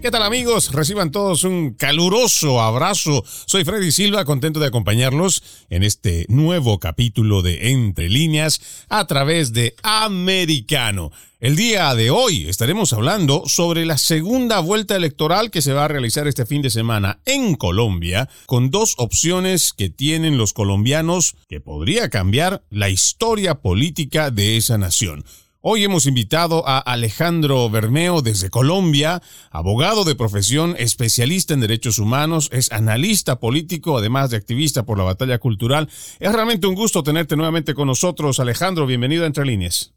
[0.00, 0.70] ¿Qué tal amigos?
[0.70, 3.24] Reciban todos un caluroso abrazo.
[3.46, 9.52] Soy Freddy Silva, contento de acompañarlos en este nuevo capítulo de Entre líneas a través
[9.52, 11.10] de Americano.
[11.40, 15.88] El día de hoy estaremos hablando sobre la segunda vuelta electoral que se va a
[15.88, 21.60] realizar este fin de semana en Colombia, con dos opciones que tienen los colombianos que
[21.60, 25.24] podría cambiar la historia política de esa nación.
[25.60, 29.18] Hoy hemos invitado a Alejandro Bermeo desde Colombia,
[29.50, 35.02] abogado de profesión, especialista en derechos humanos, es analista político, además de activista por la
[35.02, 35.88] batalla cultural.
[36.20, 38.38] Es realmente un gusto tenerte nuevamente con nosotros.
[38.38, 39.92] Alejandro, bienvenido a Entre Líneas.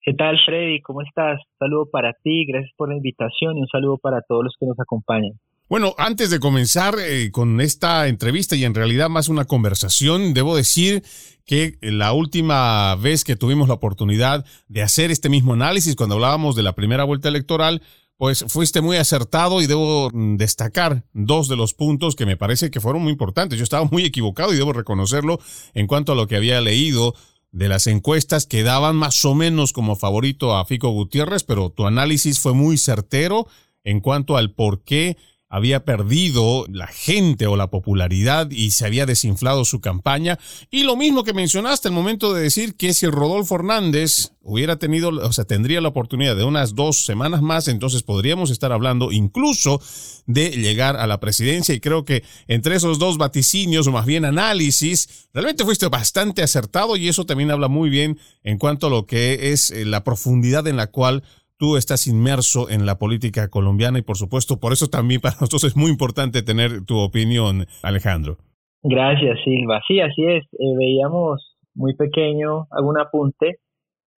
[0.00, 0.80] ¿Qué tal, Freddy?
[0.82, 1.40] ¿Cómo estás?
[1.40, 4.66] Un saludo para ti, gracias por la invitación y un saludo para todos los que
[4.66, 5.32] nos acompañan.
[5.66, 10.54] Bueno, antes de comenzar eh, con esta entrevista y en realidad más una conversación, debo
[10.56, 11.02] decir
[11.46, 16.54] que la última vez que tuvimos la oportunidad de hacer este mismo análisis, cuando hablábamos
[16.54, 17.80] de la primera vuelta electoral,
[18.18, 22.70] pues fuiste muy acertado y debo mm, destacar dos de los puntos que me parece
[22.70, 23.58] que fueron muy importantes.
[23.58, 25.40] Yo estaba muy equivocado y debo reconocerlo
[25.72, 27.14] en cuanto a lo que había leído
[27.52, 31.86] de las encuestas que daban más o menos como favorito a Fico Gutiérrez, pero tu
[31.86, 33.46] análisis fue muy certero
[33.82, 35.16] en cuanto al por qué
[35.54, 40.36] había perdido la gente o la popularidad y se había desinflado su campaña.
[40.68, 45.10] Y lo mismo que mencionaste al momento de decir que si Rodolfo Hernández hubiera tenido,
[45.10, 49.80] o sea, tendría la oportunidad de unas dos semanas más, entonces podríamos estar hablando incluso
[50.26, 51.72] de llegar a la presidencia.
[51.72, 56.96] Y creo que entre esos dos vaticinios, o más bien análisis, realmente fuiste bastante acertado
[56.96, 60.66] y eso también habla muy bien en cuanto a lo que es eh, la profundidad
[60.66, 61.22] en la cual
[61.58, 65.64] Tú estás inmerso en la política colombiana y por supuesto por eso también para nosotros
[65.64, 68.36] es muy importante tener tu opinión, Alejandro.
[68.82, 69.80] Gracias, Silva.
[69.86, 70.44] Sí, así es.
[70.44, 73.56] Eh, veíamos muy pequeño, algún apunte,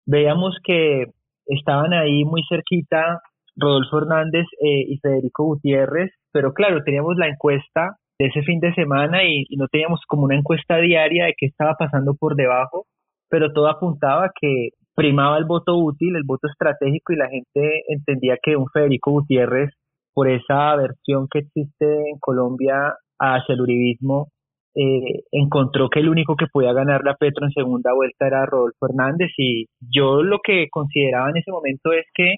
[0.05, 1.05] veíamos que
[1.45, 3.21] estaban ahí muy cerquita
[3.55, 8.73] Rodolfo Hernández eh, y Federico Gutiérrez, pero claro, teníamos la encuesta de ese fin de
[8.73, 12.85] semana y, y, no teníamos como una encuesta diaria de qué estaba pasando por debajo,
[13.29, 18.37] pero todo apuntaba que primaba el voto útil, el voto estratégico y la gente entendía
[18.41, 19.69] que un Federico Gutiérrez,
[20.11, 24.29] por esa aversión que existe en Colombia hacia el uribismo,
[24.73, 28.87] eh, encontró que el único que podía ganar la Petro en segunda vuelta era Rodolfo
[28.89, 32.37] Hernández y yo lo que consideraba en ese momento es que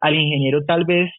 [0.00, 1.10] al ingeniero tal vez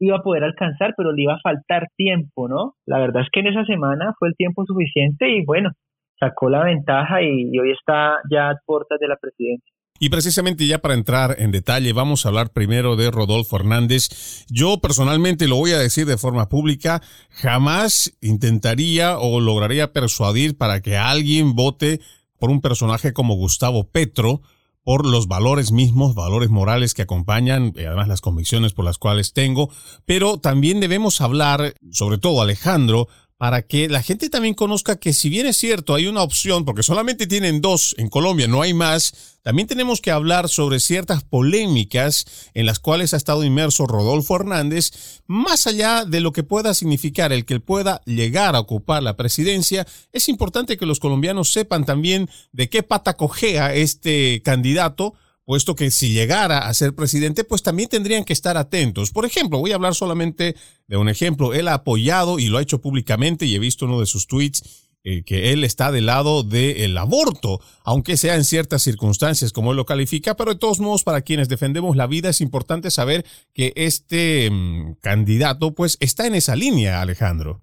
[0.00, 2.74] iba a poder alcanzar, pero le iba a faltar tiempo, ¿no?
[2.84, 5.70] La verdad es que en esa semana fue el tiempo suficiente y bueno,
[6.18, 9.76] sacó la ventaja y, y hoy está ya a puertas de la presidencia.
[9.98, 14.44] Y precisamente ya para entrar en detalle, vamos a hablar primero de Rodolfo Hernández.
[14.48, 20.80] Yo personalmente lo voy a decir de forma pública, jamás intentaría o lograría persuadir para
[20.80, 22.00] que alguien vote
[22.38, 24.42] por un personaje como Gustavo Petro,
[24.86, 29.32] por los valores mismos, valores morales que acompañan, y además las convicciones por las cuales
[29.32, 29.68] tengo,
[30.04, 33.08] pero también debemos hablar, sobre todo Alejandro,
[33.38, 36.82] para que la gente también conozca que si bien es cierto, hay una opción, porque
[36.82, 42.24] solamente tienen dos en Colombia, no hay más, también tenemos que hablar sobre ciertas polémicas
[42.54, 47.32] en las cuales ha estado inmerso Rodolfo Hernández, más allá de lo que pueda significar
[47.32, 52.30] el que pueda llegar a ocupar la presidencia, es importante que los colombianos sepan también
[52.52, 55.14] de qué pata cojea este candidato,
[55.46, 59.12] puesto que si llegara a ser presidente, pues también tendrían que estar atentos.
[59.12, 60.56] Por ejemplo, voy a hablar solamente
[60.88, 61.54] de un ejemplo.
[61.54, 64.86] Él ha apoyado y lo ha hecho públicamente y he visto uno de sus tweets
[65.04, 69.76] eh, que él está del lado del aborto, aunque sea en ciertas circunstancias como él
[69.76, 73.24] lo califica, pero de todos modos para quienes defendemos la vida es importante saber
[73.54, 77.62] que este mm, candidato pues está en esa línea, Alejandro.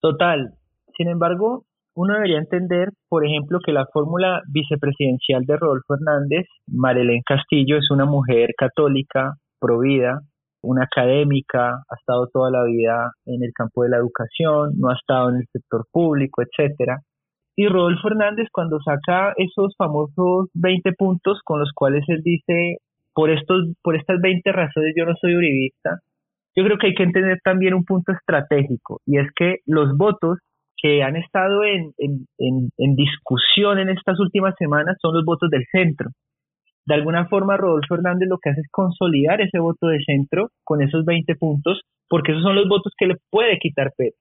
[0.00, 0.54] Total.
[0.96, 1.66] Sin embargo,
[1.96, 7.90] uno debería entender, por ejemplo, que la fórmula vicepresidencial de Rodolfo Hernández, Marilén Castillo, es
[7.90, 10.20] una mujer católica, provida,
[10.62, 14.94] una académica, ha estado toda la vida en el campo de la educación, no ha
[14.94, 16.98] estado en el sector público, etcétera.
[17.56, 22.78] Y Rodolfo Hernández cuando saca esos famosos 20 puntos con los cuales él dice,
[23.14, 25.98] por estos por estas 20 razones yo no soy uribista,
[26.56, 30.38] yo creo que hay que entender también un punto estratégico y es que los votos
[30.84, 36.10] que han estado en, en, discusión en estas últimas semanas son los votos del centro.
[36.84, 40.82] De alguna forma, Rodolfo Hernández lo que hace es consolidar ese voto de centro con
[40.82, 44.20] esos 20 puntos, porque esos son los votos que le puede quitar Petro.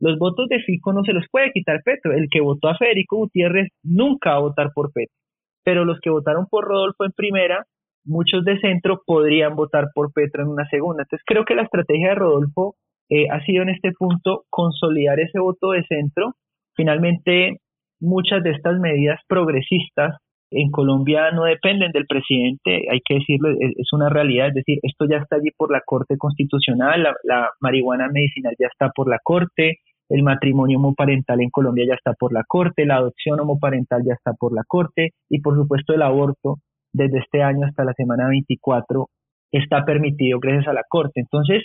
[0.00, 2.12] Los votos de Fico no se los puede quitar Petro.
[2.12, 5.16] El que votó a Federico Gutiérrez nunca va a votar por Petro.
[5.64, 7.64] Pero los que votaron por Rodolfo en primera
[8.04, 11.04] muchos de centro podrían votar por Petro en una segunda.
[11.04, 12.74] Entonces creo que la estrategia de Rodolfo
[13.08, 16.34] eh, ha sido en este punto consolidar ese voto de centro.
[16.74, 17.58] Finalmente,
[18.00, 20.16] muchas de estas medidas progresistas
[20.52, 25.06] en Colombia no dependen del presidente, hay que decirlo, es, una realidad, es decir, esto
[25.10, 29.78] ya está allí por la Corte Constitucional, la, marihuana medicinal ya está por la Corte,
[30.10, 34.34] el matrimonio homoparental en Colombia ya está por la Corte, la adopción homoparental ya está
[34.34, 36.56] por la Corte y por supuesto el aborto
[36.92, 39.08] desde este año hasta la semana 24
[39.52, 41.20] está permitido gracias a la Corte.
[41.20, 41.62] Entonces,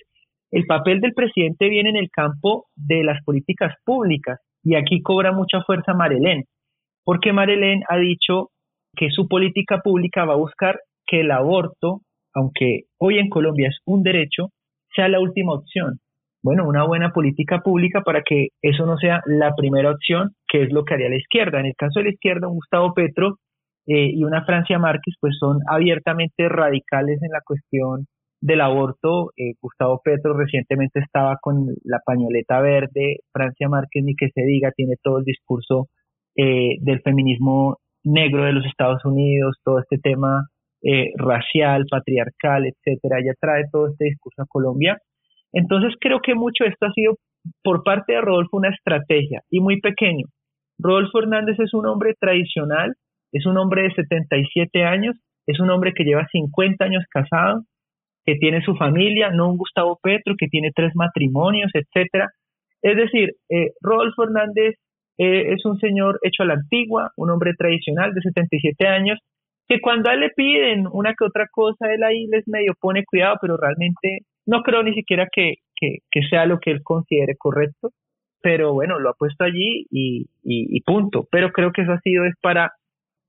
[0.51, 5.31] el papel del presidente viene en el campo de las políticas públicas y aquí cobra
[5.31, 6.45] mucha fuerza Marelén,
[7.03, 8.49] porque Marelén ha dicho
[8.95, 12.01] que su política pública va a buscar que el aborto,
[12.33, 14.49] aunque hoy en Colombia es un derecho,
[14.95, 15.99] sea la última opción.
[16.43, 20.71] Bueno, una buena política pública para que eso no sea la primera opción, que es
[20.71, 21.59] lo que haría la izquierda.
[21.59, 23.37] En el caso de la izquierda, un Gustavo Petro
[23.85, 28.07] eh, y una Francia Márquez, pues son abiertamente radicales en la cuestión
[28.41, 29.31] del aborto.
[29.37, 34.71] Eh, Gustavo Petro recientemente estaba con la pañoleta verde, Francia Márquez, ni que se diga,
[34.71, 35.87] tiene todo el discurso
[36.35, 40.47] eh, del feminismo negro de los Estados Unidos, todo este tema
[40.83, 44.97] eh, racial, patriarcal, etcétera, ya trae todo este discurso a Colombia.
[45.51, 47.15] Entonces creo que mucho esto ha sido
[47.63, 50.27] por parte de Rodolfo una estrategia y muy pequeño.
[50.79, 52.93] Rodolfo Hernández es un hombre tradicional,
[53.31, 55.15] es un hombre de 77 años,
[55.47, 57.63] es un hombre que lleva 50 años casado,
[58.27, 62.29] que tiene su familia, no un Gustavo Petro, que tiene tres matrimonios, etcétera.
[62.81, 64.75] Es decir, eh, Rodolfo Hernández
[65.17, 69.17] eh, es un señor hecho a la antigua, un hombre tradicional de 77 años,
[69.69, 73.05] que cuando a él le piden una que otra cosa, él ahí les medio pone
[73.05, 75.55] cuidado, pero realmente no creo ni siquiera que,
[76.29, 77.91] sea lo que él considere correcto.
[78.41, 81.27] Pero bueno, lo ha puesto allí y, y, punto.
[81.31, 82.73] Pero creo que eso ha sido es para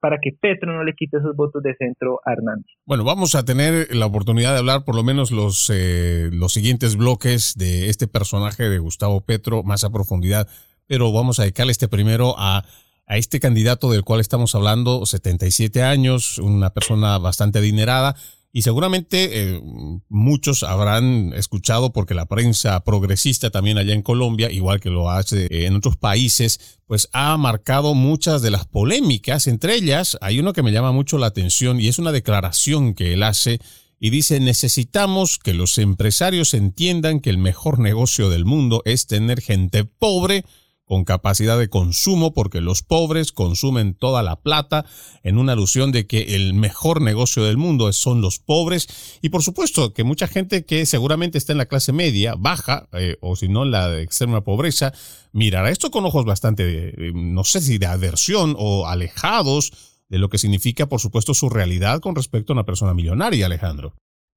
[0.01, 2.67] para que Petro no le quite esos votos de centro a Hernández.
[2.87, 6.97] Bueno, vamos a tener la oportunidad de hablar por lo menos los, eh, los siguientes
[6.97, 10.49] bloques de este personaje de Gustavo Petro más a profundidad
[10.89, 12.65] pero vamos a dedicarle este primero a,
[13.07, 18.17] a este candidato del cual estamos hablando, 77 años, una persona bastante adinerada,
[18.51, 19.61] y seguramente eh,
[20.09, 25.67] muchos habrán escuchado porque la prensa progresista también allá en Colombia, igual que lo hace
[25.67, 29.47] en otros países, pues ha marcado muchas de las polémicas.
[29.47, 33.13] Entre ellas hay uno que me llama mucho la atención y es una declaración que
[33.13, 33.61] él hace
[34.01, 39.43] y dice necesitamos que los empresarios entiendan que el mejor negocio del mundo es tener
[39.43, 40.45] gente pobre
[40.89, 44.85] con capacidad de consumo porque los pobres consumen toda la plata
[45.23, 49.43] en una alusión de que el mejor negocio del mundo son los pobres y por
[49.43, 53.49] supuesto que mucha gente que seguramente está en la clase media, baja eh, o si
[53.49, 54.93] no la extrema pobreza,
[55.33, 60.29] mirará esto con ojos bastante, eh, no sé si de aversión o alejados de lo
[60.29, 63.93] que significa por supuesto su realidad con respecto a una persona millonaria, Alejandro.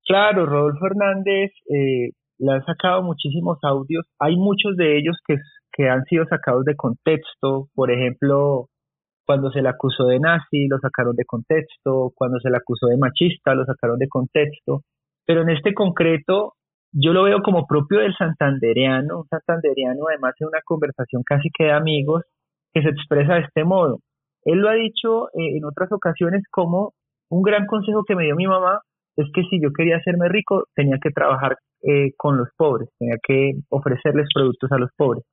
[0.06, 5.36] Claro, Rodolfo Hernández eh, le ha sacado muchísimos audios, hay muchos de ellos que
[5.72, 8.68] que han sido sacados de contexto, por ejemplo,
[9.26, 12.98] cuando se le acusó de nazi, lo sacaron de contexto, cuando se le acusó de
[12.98, 14.82] machista, lo sacaron de contexto,
[15.26, 16.54] pero en este concreto
[16.94, 21.66] yo lo veo como propio del santandereano, un santandereano además en una conversación casi que
[21.66, 22.24] de amigos,
[22.74, 24.00] que se expresa de este modo.
[24.44, 26.94] Él lo ha dicho eh, en otras ocasiones como
[27.30, 28.82] un gran consejo que me dio mi mamá
[29.16, 33.16] es que si yo quería hacerme rico tenía que trabajar eh, con los pobres, tenía
[33.22, 35.24] que ofrecerles productos a los pobres.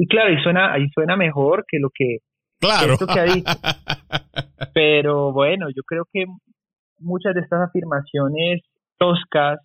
[0.00, 2.18] Y claro, ahí suena, ahí suena mejor que lo que,
[2.60, 2.92] claro.
[2.92, 3.50] esto que ha dicho.
[4.74, 6.24] Pero bueno, yo creo que
[7.00, 8.62] muchas de estas afirmaciones
[8.96, 9.58] toscas,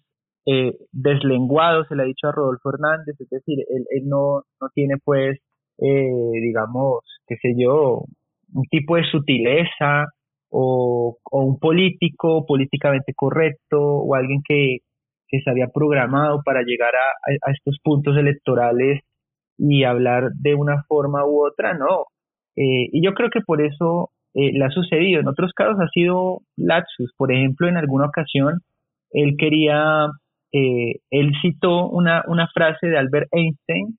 [0.47, 4.69] eh, deslenguados, se le ha dicho a Rodolfo Hernández, es decir, él, él no, no
[4.73, 5.37] tiene pues,
[5.77, 8.01] eh, digamos, qué sé yo,
[8.55, 10.05] un tipo de sutileza
[10.49, 14.77] o, o un político políticamente correcto o alguien que,
[15.27, 19.01] que se había programado para llegar a, a estos puntos electorales
[19.57, 22.05] y hablar de una forma u otra, no.
[22.55, 25.19] Eh, y yo creo que por eso eh, le ha sucedido.
[25.19, 27.13] En otros casos ha sido lapsus.
[27.17, 28.60] Por ejemplo, en alguna ocasión
[29.12, 30.07] él quería,
[30.51, 33.98] eh, él citó una, una frase de Albert Einstein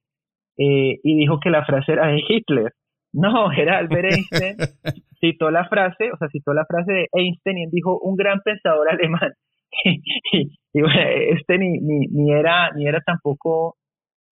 [0.57, 2.73] y dijo que la frase era de Hitler.
[3.13, 4.57] No, era Albert Einstein.
[5.21, 8.91] citó la frase, o sea, citó la frase de Einstein y dijo un gran pensador
[8.91, 9.33] alemán.
[9.85, 13.77] y, este ni, ni, ni era ni era tampoco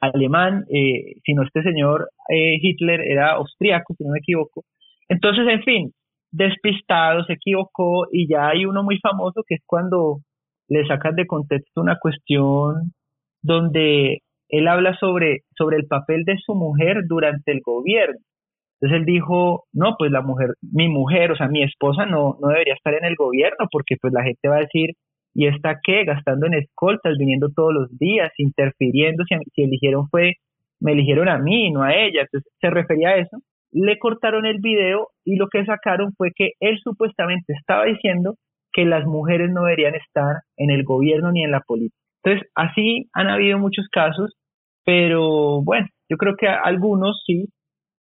[0.03, 4.65] alemán, eh, sino este señor eh, Hitler era austriaco, si no me equivoco.
[5.09, 5.93] Entonces, en fin,
[6.31, 10.19] despistado, se equivocó y ya hay uno muy famoso que es cuando
[10.69, 12.93] le sacas de contexto una cuestión
[13.43, 14.19] donde
[14.49, 18.19] él habla sobre, sobre el papel de su mujer durante el gobierno.
[18.81, 22.49] Entonces él dijo, no, pues la mujer, mi mujer, o sea, mi esposa no, no
[22.49, 24.91] debería estar en el gobierno porque pues la gente va a decir,
[25.35, 26.05] ¿y está qué?
[26.05, 30.35] Gastando en escoltas, viniendo todos los días, interfiriendo, si, si eligieron fue,
[30.81, 32.23] me eligieron a mí, no a ella.
[32.23, 33.39] Entonces se refería a eso.
[33.73, 38.35] Le cortaron el video y lo que sacaron fue que él supuestamente estaba diciendo
[38.73, 41.97] que las mujeres no deberían estar en el gobierno ni en la política.
[42.25, 44.35] Entonces, así han habido muchos casos,
[44.85, 47.47] pero bueno, yo creo que algunos sí,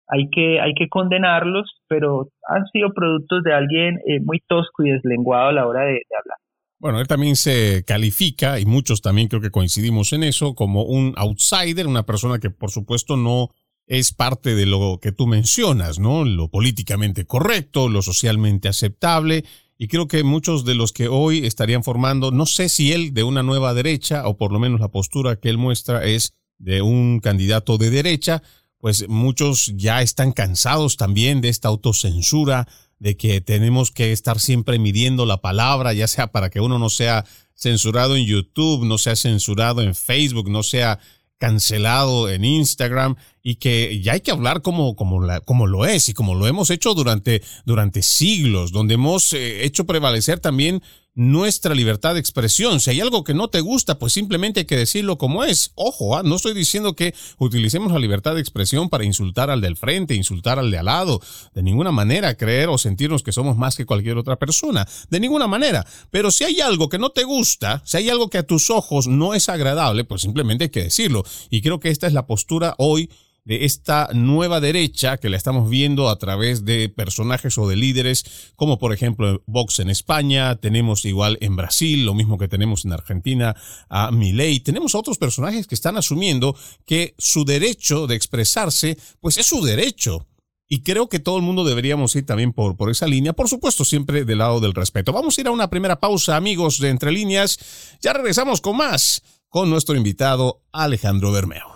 [0.08, 4.92] hay que, hay que condenarlos, pero han sido productos de alguien eh, muy tosco y
[4.92, 6.38] deslenguado a la hora de, hablar.
[6.78, 11.14] Bueno, él también se califica, y muchos también creo que coincidimos en eso, como un
[11.18, 13.50] outsider, una persona que por supuesto no
[13.88, 16.26] es parte de lo que tú mencionas, ¿no?
[16.26, 19.46] Lo políticamente correcto, lo socialmente aceptable,
[19.78, 23.24] y creo que muchos de los que hoy estarían formando, no sé si él de
[23.24, 27.20] una nueva derecha, o por lo menos la postura que él muestra es de un
[27.20, 28.42] candidato de derecha,
[28.80, 32.68] pues muchos ya están cansados también de esta autocensura,
[33.06, 36.90] de que tenemos que estar siempre midiendo la palabra, ya sea para que uno no
[36.90, 40.98] sea censurado en YouTube, no sea censurado en Facebook, no sea
[41.38, 46.10] cancelado en Instagram y que ya hay que hablar como, como, la, como lo es
[46.10, 50.82] y como lo hemos hecho durante, durante siglos, donde hemos eh, hecho prevalecer también
[51.16, 52.80] nuestra libertad de expresión.
[52.82, 55.72] Si hay algo que no te gusta, pues simplemente hay que decirlo como es.
[55.76, 56.24] Ojo, ¿ah?
[56.24, 60.60] no estoy diciendo que utilicemos la libertad de expresión para insultar al del frente, insultar
[60.60, 61.22] al de al lado.
[61.54, 64.86] De ninguna manera creer o sentirnos que somos más que cualquier otra persona.
[65.10, 65.86] De ninguna manera.
[66.12, 69.08] Pero si hay algo que no te gusta, si hay algo que a tus ojos
[69.08, 71.24] no es agradable, pues simplemente hay que decirlo.
[71.50, 73.10] Y creo que esta es la postura hoy
[73.46, 78.54] de esta nueva derecha que la estamos viendo a través de personajes o de líderes,
[78.56, 82.94] como por ejemplo Vox en España, tenemos igual en Brasil, lo mismo que tenemos en
[82.94, 83.56] Argentina
[83.88, 89.46] a Milei, tenemos otros personajes que están asumiendo que su derecho de expresarse, pues es
[89.46, 90.28] su derecho.
[90.68, 93.86] Y creo que todo el mundo deberíamos ir también por, por esa línea, por supuesto
[93.86, 95.14] siempre del lado del respeto.
[95.14, 97.60] Vamos a ir a una primera pausa, amigos de Entre Líneas.
[98.02, 101.76] Ya regresamos con más, con nuestro invitado Alejandro Bermeo.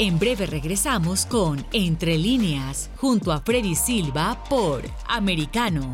[0.00, 5.92] En breve regresamos con Entre líneas, junto a Freddy Silva por Americano.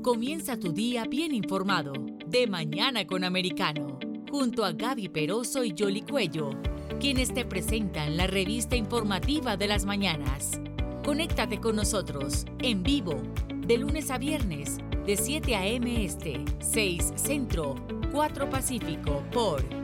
[0.00, 1.92] Comienza tu día bien informado,
[2.28, 3.98] de mañana con Americano,
[4.30, 6.50] junto a Gaby Peroso y Jolly Cuello,
[7.00, 10.60] quienes te presentan la revista informativa de las mañanas.
[11.04, 13.20] Conéctate con nosotros en vivo,
[13.66, 16.04] de lunes a viernes, de 7 a.m.
[16.04, 17.74] Este, 6 Centro,
[18.12, 19.83] 4 Pacífico, por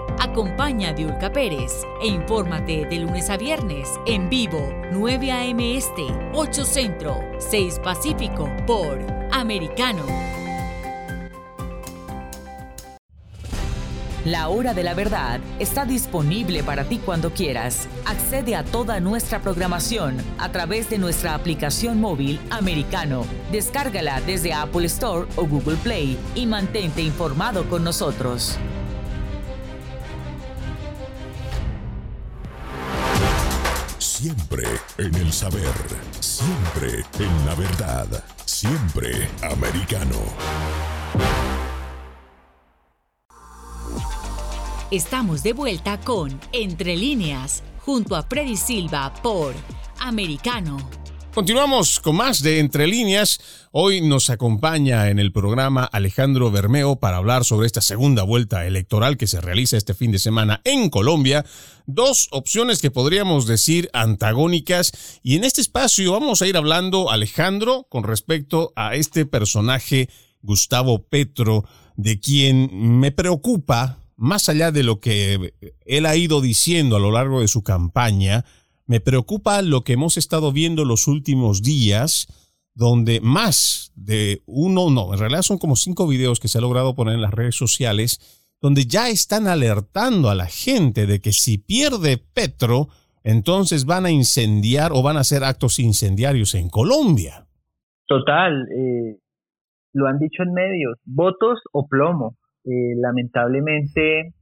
[0.21, 5.75] Acompaña a Diulca Pérez e infórmate de lunes a viernes en vivo 9 a.m.
[5.75, 8.99] Este, 8 Centro, 6 Pacífico por
[9.31, 10.05] Americano.
[14.23, 17.89] La hora de la verdad está disponible para ti cuando quieras.
[18.05, 23.25] Accede a toda nuestra programación a través de nuestra aplicación móvil americano.
[23.51, 28.59] Descárgala desde Apple Store o Google Play y mantente informado con nosotros.
[34.21, 34.67] Siempre
[34.99, 35.73] en el saber,
[36.19, 40.15] siempre en la verdad, siempre americano.
[44.91, 49.55] Estamos de vuelta con Entre líneas, junto a Freddy Silva por
[49.99, 51.00] Americano.
[51.33, 53.39] Continuamos con más de Entre líneas.
[53.71, 59.15] Hoy nos acompaña en el programa Alejandro Bermeo para hablar sobre esta segunda vuelta electoral
[59.15, 61.45] que se realiza este fin de semana en Colombia.
[61.85, 64.91] Dos opciones que podríamos decir antagónicas.
[65.23, 70.09] Y en este espacio vamos a ir hablando, Alejandro, con respecto a este personaje,
[70.41, 71.63] Gustavo Petro,
[71.95, 75.53] de quien me preocupa, más allá de lo que
[75.85, 78.43] él ha ido diciendo a lo largo de su campaña,
[78.91, 82.27] me preocupa lo que hemos estado viendo los últimos días,
[82.75, 86.93] donde más de uno, no, en realidad son como cinco videos que se ha logrado
[86.93, 88.19] poner en las redes sociales,
[88.59, 92.89] donde ya están alertando a la gente de que si pierde Petro,
[93.23, 97.47] entonces van a incendiar o van a hacer actos incendiarios en Colombia.
[98.07, 99.19] Total, eh,
[99.93, 102.35] lo han dicho en medios, votos o plomo.
[102.65, 104.33] Eh, lamentablemente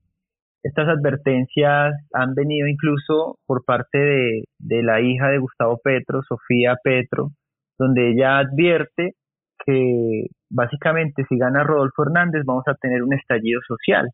[0.64, 7.32] estas advertencias han venido incluso por parte de, la hija de Gustavo Petro, Sofía Petro,
[7.78, 9.14] donde ella advierte
[9.66, 14.10] que básicamente si gana Rodolfo Hernández vamos a tener un estallido social.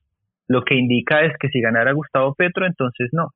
[0.47, 3.29] Lo que indica es que si ganara Gustavo Petro, entonces no.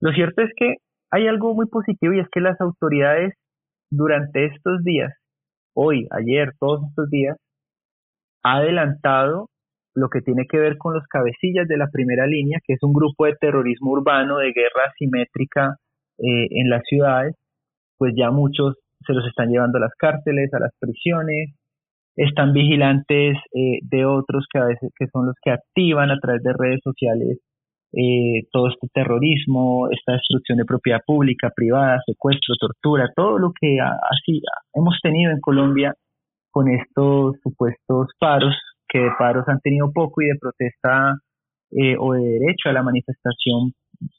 [0.00, 0.76] Lo cierto es que
[1.10, 3.34] hay algo muy positivo y es que las autoridades
[3.90, 5.12] durante estos días,
[5.74, 7.36] hoy, ayer, todos estos días,
[8.42, 9.48] ha adelantado
[10.00, 12.92] lo que tiene que ver con los cabecillas de la primera línea, que es un
[12.92, 15.76] grupo de terrorismo urbano, de guerra asimétrica
[16.18, 17.36] eh, en las ciudades,
[17.98, 18.76] pues ya muchos
[19.06, 21.54] se los están llevando a las cárceles, a las prisiones,
[22.16, 26.42] están vigilantes eh, de otros que a veces que son los que activan a través
[26.42, 27.38] de redes sociales
[27.92, 33.78] eh, todo este terrorismo, esta destrucción de propiedad pública, privada, secuestro, tortura, todo lo que
[33.80, 34.42] así
[34.74, 35.94] hemos tenido en Colombia
[36.52, 38.54] con estos supuestos paros
[38.90, 41.14] que de paros han tenido poco y de protesta
[41.70, 43.72] eh, o de derecho a la manifestación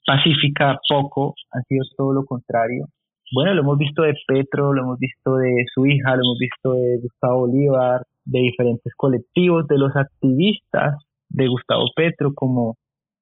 [0.05, 2.85] pacífica poco, han sido todo lo contrario.
[3.33, 6.73] Bueno, lo hemos visto de Petro, lo hemos visto de su hija, lo hemos visto
[6.73, 10.95] de Gustavo Bolívar, de diferentes colectivos, de los activistas
[11.29, 12.75] de Gustavo Petro, como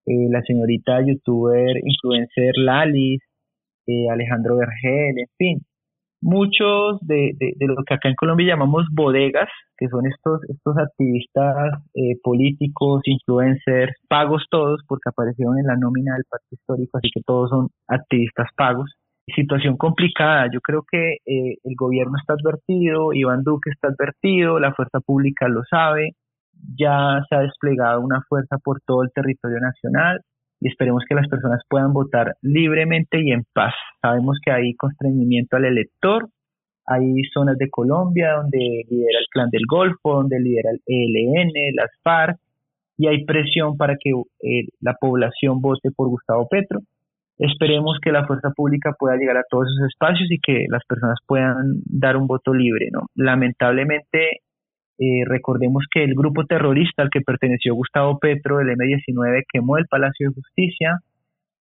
[0.06, 3.22] eh, la señorita youtuber, influencer Lalis,
[3.86, 5.62] eh, Alejandro Vergel, en fin,
[6.22, 11.82] muchos de, de, lo que acá en Colombia llamamos bodegas, que son estos, estos activistas
[11.96, 17.22] eh, políticos, influencers, pagos todos, porque aparecieron en la nómina del Pacto Histórico, así que
[17.26, 18.92] todos son activistas pagos.
[19.36, 24.74] Situación complicada, yo creo que eh, el gobierno está advertido, Iván Duque está advertido, la
[24.74, 26.14] fuerza pública lo sabe,
[26.78, 30.22] ya se ha desplegado una fuerza por todo el territorio nacional,
[30.62, 33.74] y esperemos que las personas puedan votar libremente y en paz.
[34.02, 36.30] Sabemos que hay constreñimiento al elector,
[36.86, 41.92] hay zonas de Colombia donde lidera el Clan del Golfo, donde lidera el ELN, las
[42.04, 42.38] FARC,
[42.98, 46.80] y hay presión para que eh, la población vote por Gustavo Petro.
[47.38, 51.18] Esperemos que la fuerza pública pueda llegar a todos esos espacios y que las personas
[51.26, 52.90] puedan dar un voto libre.
[52.92, 53.08] ¿no?
[53.16, 54.42] Lamentablemente
[55.00, 59.88] eh, recordemos que el grupo terrorista al que perteneció Gustavo Petro, el M-19, quemó el
[59.88, 61.00] Palacio de Justicia.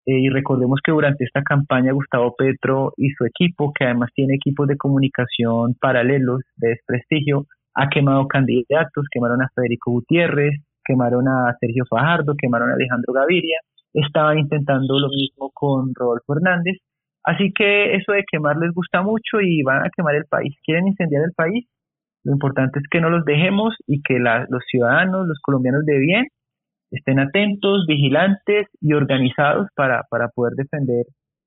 [0.07, 4.37] Eh, y recordemos que durante esta campaña Gustavo Petro y su equipo, que además tiene
[4.37, 11.55] equipos de comunicación paralelos de desprestigio, ha quemado candidatos, quemaron a Federico Gutiérrez, quemaron a
[11.61, 13.59] Sergio Fajardo, quemaron a Alejandro Gaviria,
[13.93, 16.79] estaban intentando lo mismo con Rodolfo Hernández.
[17.23, 20.55] Así que eso de quemar les gusta mucho y van a quemar el país.
[20.65, 21.67] ¿Quieren incendiar el país?
[22.27, 26.27] Lo importante es que no los dejemos y que los ciudadanos, los colombianos de bien,
[26.91, 31.07] estén atentos, vigilantes y organizados para, para poder defender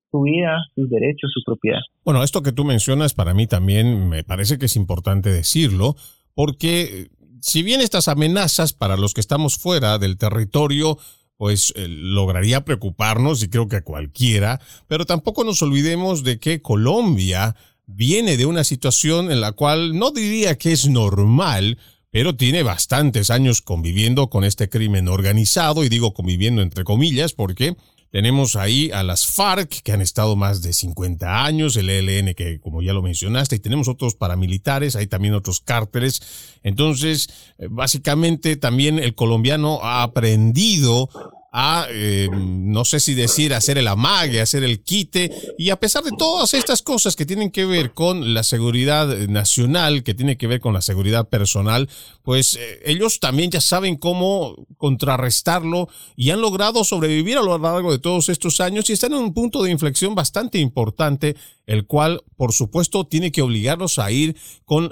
[0.10, 1.82] su vida, sus derechos, su propiedad.
[2.06, 5.96] Bueno, esto que tú mencionas para mí también me parece que es importante decirlo,
[6.34, 7.10] porque
[7.42, 10.98] si bien estas amenazas para los que estamos fuera del territorio
[11.36, 16.62] pues eh, lograría preocuparnos y creo que a cualquiera, pero tampoco nos olvidemos de que
[16.62, 17.56] Colombia
[17.92, 21.80] viene de una situación en la cual no diría que es normal,
[22.12, 27.76] pero tiene bastantes años conviviendo con este crimen organizado, y digo conviviendo entre comillas, porque
[28.12, 32.60] tenemos ahí a las FARC, que han estado más de 50 años, el ELN, que
[32.60, 36.22] como ya lo mencionaste, y tenemos otros paramilitares, hay también otros cárteles.
[36.64, 41.10] Entonces, eh, básicamente también el colombiano ha aprendido
[41.52, 46.04] a, eh, no sé si decir, hacer el amague, hacer el quite, y a pesar
[46.04, 50.48] de todas estas cosas que tienen que ver con la seguridad nacional, que tiene que
[50.48, 51.90] ver con la seguridad personal,
[52.24, 57.92] pues eh, ellos también ya saben cómo contrarrestarlo y han logrado sobrevivir a lo largo
[57.92, 61.36] de todos estos años y están en un punto de inflexión bastante importante,
[61.66, 64.36] el cual, por supuesto, tiene que obligarlos a ir
[64.66, 64.92] con,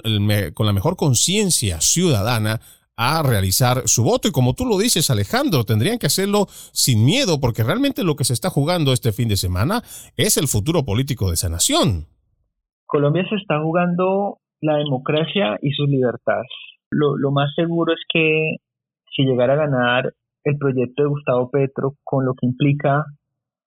[0.54, 2.60] con la mejor conciencia ciudadana
[2.98, 4.26] a realizar su voto.
[4.26, 8.24] Y como tú lo dices, Alejandro, tendrían que hacerlo sin miedo, porque realmente lo que
[8.24, 9.82] se está jugando este fin de semana
[10.16, 12.06] es el futuro político de esa nación.
[12.86, 16.50] Colombia se está jugando la democracia y sus libertades.
[16.90, 18.56] Lo, lo más seguro es que
[19.14, 23.04] si llegara a ganar el proyecto de Gustavo Petro con lo que implica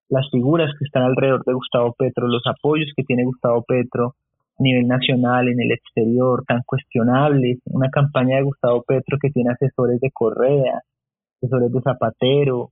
[0.09, 4.15] las figuras que están alrededor de Gustavo Petro, los apoyos que tiene Gustavo Petro
[4.61, 9.99] nivel nacional, en el exterior, tan cuestionables, una campaña de Gustavo Petro que tiene asesores
[9.99, 10.81] de Correa,
[11.41, 12.71] asesores de Zapatero,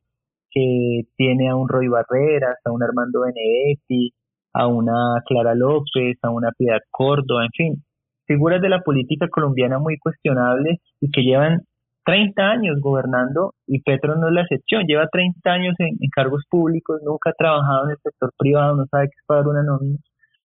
[0.52, 4.12] que tiene a un Roy Barreras, a un Armando Benedetti,
[4.54, 7.84] a una Clara López, a una Piedad Córdoba, en fin,
[8.26, 11.62] figuras de la política colombiana muy cuestionables y que llevan
[12.06, 17.02] 30 años gobernando y Petro no es la excepción, lleva 30 años en, cargos públicos,
[17.04, 19.98] nunca ha trabajado en el sector privado, no sabe qué es pagar una nómina.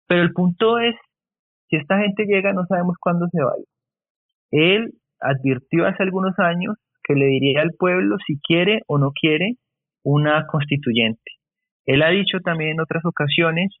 [0.07, 0.95] Pero el punto es,
[1.73, 3.53] si esta gente llega, no sabemos cuándo se va
[4.51, 9.55] Él advirtió hace algunos años que le diría al pueblo si quiere o no quiere
[10.03, 11.31] una constituyente.
[11.87, 13.75] Él ha dicho también en otras ocasiones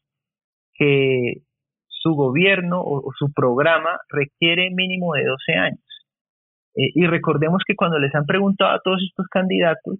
[0.73, 1.43] que
[1.87, 6.05] su gobierno o, su programa requiere mínimo de 12 años.
[6.75, 9.99] Eh, y recordemos que cuando les han preguntado a todos estos candidatos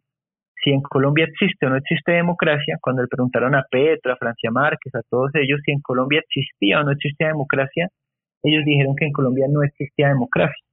[0.64, 4.52] si en Colombia existe o no existe democracia, cuando le preguntaron a Petro, a Francia
[4.52, 7.90] Márquez, a todos ellos si en Colombia existía o no existía democracia,
[8.44, 10.64] ellos dijeron que en Colombia no existía democracia.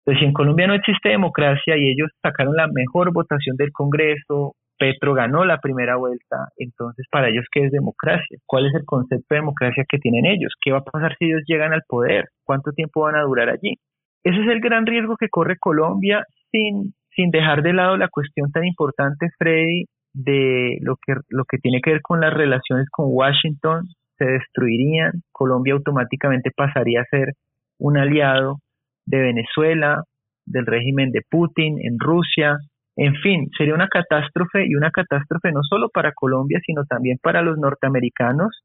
[0.00, 4.54] Entonces, si en Colombia no existe democracia y ellos sacaron la mejor votación del Congreso,
[4.78, 8.38] Petro ganó la primera vuelta, entonces para ellos, ¿qué es democracia?
[8.46, 10.54] ¿Cuál es el concepto de democracia que tienen ellos?
[10.60, 12.28] ¿Qué va a pasar si ellos llegan al poder?
[12.44, 13.74] ¿Cuánto tiempo van a durar allí?
[14.22, 18.52] Ese es el gran riesgo que corre Colombia sin, sin dejar de lado la cuestión
[18.52, 23.06] tan importante, Freddy, de lo que, lo que tiene que ver con las relaciones con
[23.08, 27.32] Washington, se destruirían, Colombia automáticamente pasaría a ser
[27.78, 28.58] un aliado
[29.04, 30.04] de Venezuela,
[30.46, 32.56] del régimen de Putin en Rusia,
[32.94, 37.42] en fin, sería una catástrofe y una catástrofe no solo para Colombia, sino también para
[37.42, 38.62] los norteamericanos,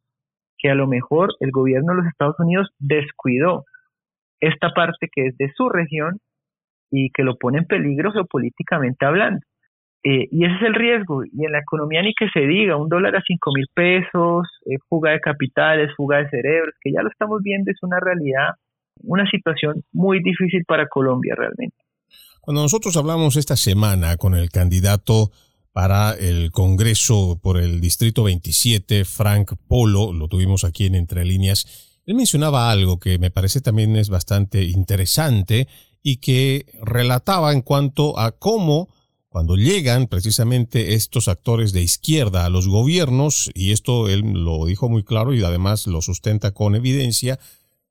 [0.59, 3.63] que a lo mejor el gobierno de los Estados Unidos descuidó
[4.39, 6.19] esta parte que es de su región
[6.95, 9.39] y que lo pone en peligro geopolíticamente hablando.
[10.03, 11.23] Eh, y ese es el riesgo.
[11.25, 14.77] Y en la economía ni que se diga, un dólar a cinco mil pesos, eh,
[14.87, 18.53] fuga de capitales, fuga de cerebros, que ya lo estamos viendo, es una realidad,
[19.01, 21.75] una situación muy difícil para Colombia realmente.
[22.41, 25.31] Cuando nosotros hablamos esta semana con el candidato
[25.71, 32.01] para el Congreso por el Distrito 27, Frank Polo, lo tuvimos aquí en Entre Líneas,
[32.05, 35.67] él mencionaba algo que me parece también es bastante interesante
[36.03, 38.89] y que relataba en cuanto a cómo
[39.29, 44.89] cuando llegan precisamente estos actores de izquierda a los gobiernos, y esto él lo dijo
[44.89, 47.39] muy claro y además lo sustenta con evidencia,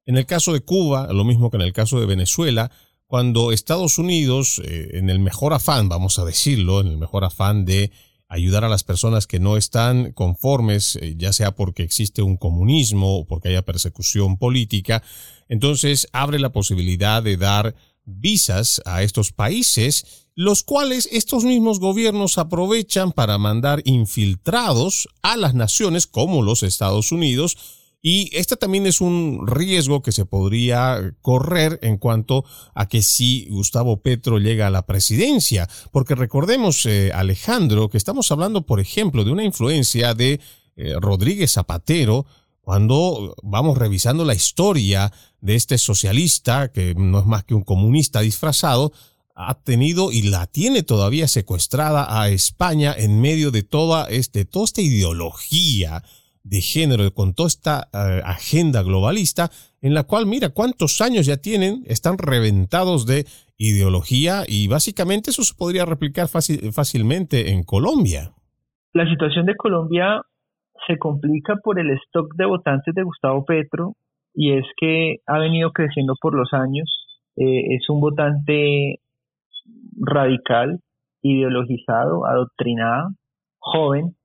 [0.06, 2.70] en el caso de Cuba, lo mismo que en el caso de Venezuela,
[3.08, 7.64] cuando Estados Unidos, eh, en el mejor afán, vamos a decirlo, en el mejor afán
[7.64, 7.90] de
[8.28, 13.18] ayudar a las personas que no están conformes, eh, ya sea porque existe un comunismo
[13.18, 15.02] o porque haya persecución política,
[15.48, 22.38] entonces abre la posibilidad de dar visas a estos países, los cuales estos mismos gobiernos
[22.38, 27.56] aprovechan para mandar infiltrados a las naciones como los Estados Unidos,
[28.04, 33.46] y este también es un riesgo que se podría correr en cuanto a que si
[33.48, 39.22] Gustavo Petro llega a la presidencia, porque recordemos, eh, Alejandro, que estamos hablando, por ejemplo,
[39.22, 40.40] de una influencia de
[40.74, 42.26] eh, Rodríguez Zapatero,
[42.62, 48.20] cuando vamos revisando la historia de este socialista, que no es más que un comunista
[48.20, 48.92] disfrazado,
[49.34, 54.66] ha tenido y la tiene todavía secuestrada a España en medio de toda, este, toda
[54.66, 56.02] esta ideología
[56.44, 61.38] de género, con toda esta eh, agenda globalista, en la cual, mira, cuántos años ya
[61.38, 63.26] tienen, están reventados de
[63.58, 68.32] ideología y básicamente eso se podría replicar fácilmente en Colombia.
[68.92, 70.22] La situación de Colombia
[70.86, 73.94] se complica por el stock de votantes de Gustavo Petro
[74.34, 77.06] y es que ha venido creciendo por los años.
[77.36, 78.96] Eh, es un votante
[80.00, 80.80] radical,
[81.22, 83.10] ideologizado, adoctrinado,
[83.58, 84.16] joven,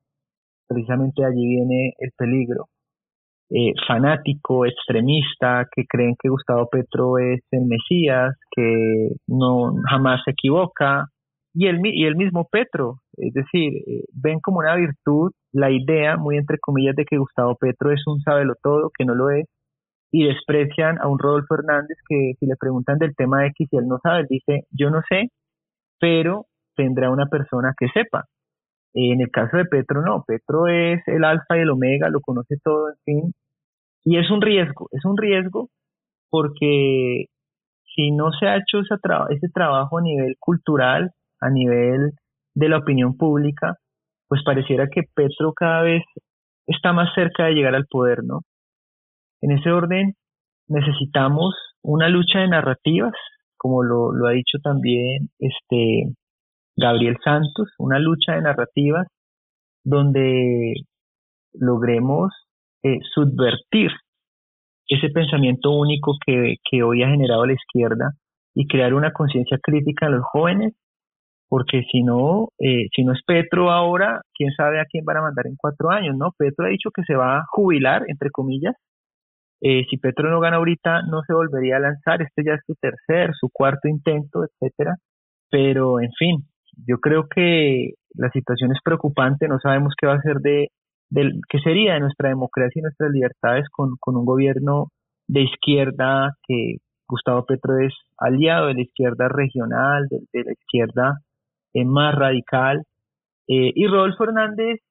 [0.68, 2.68] precisamente allí viene el peligro.
[3.50, 10.32] Eh, fanático, extremista, que creen que Gustavo Petro es el Mesías, que no jamás se
[10.32, 11.06] equivoca,
[11.60, 16.16] y el, y el mismo Petro, es decir, eh, ven como una virtud la idea,
[16.16, 18.22] muy entre comillas, de que Gustavo Petro es un
[18.62, 19.48] todo, que no lo es,
[20.12, 23.88] y desprecian a un Rodolfo Hernández que si le preguntan del tema X y él
[23.88, 25.30] no sabe, él dice, yo no sé,
[26.00, 28.26] pero tendrá una persona que sepa.
[28.94, 32.58] En el caso de Petro, no, Petro es el alfa y el omega, lo conoce
[32.64, 33.34] todo, en fin.
[34.06, 35.70] Y es un riesgo, es un riesgo
[36.30, 37.26] porque
[37.96, 42.12] si no se ha hecho ese trabajo a nivel cultural, a nivel
[42.56, 43.76] de la opinión pública,
[44.28, 46.04] pues pareciera que Petro cada vez
[46.66, 48.42] está más cerca de llegar al poder, ¿no?
[49.42, 50.14] En ese orden,
[50.68, 53.14] necesitamos una lucha de narrativas,
[53.58, 56.14] como lo, ha dicho también este
[56.76, 59.08] Gabriel Santos, una lucha de narrativas
[59.84, 60.74] donde
[61.54, 62.34] logremos
[62.84, 63.92] eh, subvertir
[64.88, 68.12] ese pensamiento único que hoy ha generado la izquierda
[68.54, 70.74] y crear una conciencia crítica en los jóvenes,
[71.50, 75.22] porque si no, eh, si no es Petro ahora, quién sabe a quién van a
[75.22, 76.32] mandar en cuatro años, ¿no?
[76.38, 78.76] Petro ha dicho que se va a jubilar, entre comillas.
[79.62, 82.22] Eh, si Petro no gana ahorita, no se volvería a lanzar.
[82.22, 84.96] Este ya es su tercer, su cuarto intento, etcétera.
[85.50, 86.44] Pero, en fin,
[86.86, 89.48] yo creo que la situación es preocupante.
[89.48, 90.68] No sabemos qué va a ser de,
[91.50, 94.90] qué sería de nuestra democracia y nuestras libertades con, con un gobierno
[95.28, 101.20] de izquierda que Gustavo Petro es aliado de la izquierda regional, de, la izquierda
[101.74, 102.84] eh, más radical.
[103.48, 104.82] Eh, y Rodolfo Hernández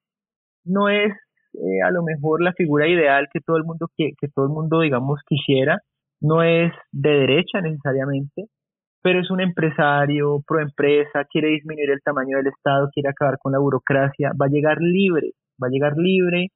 [0.64, 1.12] no es
[1.54, 4.52] eh, a lo mejor la figura ideal que todo el mundo que, que todo el
[4.52, 5.78] mundo digamos quisiera,
[6.20, 8.46] no es de derecha necesariamente,
[9.02, 13.52] pero es un empresario pro empresa, quiere disminuir el tamaño del Estado, quiere acabar con
[13.52, 16.48] la burocracia, va a llegar libre, va a llegar libre,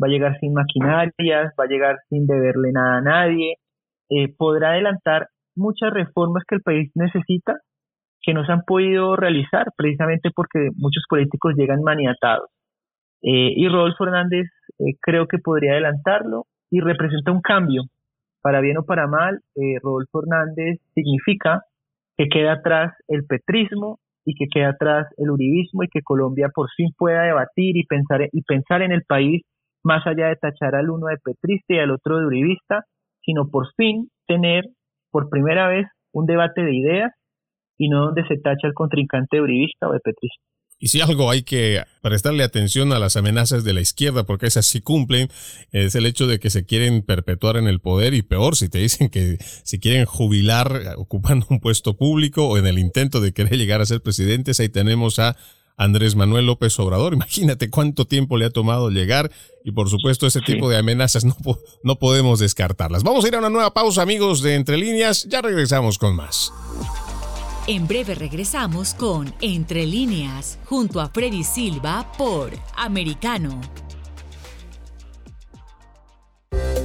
[0.00, 3.54] va a llegar sin maquinarias, va a llegar sin deberle nada a nadie,
[4.10, 7.54] eh, podrá adelantar muchas reformas que el país necesita
[8.24, 12.48] que no se han podido realizar precisamente porque muchos políticos llegan maniatados.
[13.22, 14.46] Eh, y Rodolfo Hernández
[14.78, 17.84] eh, creo que podría adelantarlo y representa un cambio,
[18.42, 19.40] para bien o para mal.
[19.82, 21.62] Rodolfo Hernández significa
[22.16, 26.68] que queda atrás el petrismo y que queda atrás el uribismo y que Colombia por
[26.76, 29.42] fin pueda debatir y pensar, y pensar en el país
[29.82, 32.84] más allá de tachar al uno de petrista y al otro de uribista,
[33.22, 34.64] sino por fin tener
[35.10, 37.12] por primera vez un debate de ideas
[37.78, 40.42] y no donde se tacha el contrincante de uribista o de petrista.
[40.78, 44.66] Y si algo hay que prestarle atención a las amenazas de la izquierda, porque esas
[44.66, 45.28] sí cumplen,
[45.72, 48.78] es el hecho de que se quieren perpetuar en el poder y peor si te
[48.78, 53.56] dicen que se quieren jubilar ocupando un puesto público o en el intento de querer
[53.56, 54.60] llegar a ser presidentes.
[54.60, 55.36] Ahí tenemos a
[55.76, 57.14] Andrés Manuel López Obrador.
[57.14, 59.30] Imagínate cuánto tiempo le ha tomado llegar
[59.64, 61.36] y por supuesto ese tipo de amenazas no,
[61.82, 63.04] no podemos descartarlas.
[63.04, 65.26] Vamos a ir a una nueva pausa amigos de Entre Líneas.
[65.30, 66.52] Ya regresamos con más.
[67.66, 73.58] En breve regresamos con Entre líneas, junto a Freddy Silva por Americano.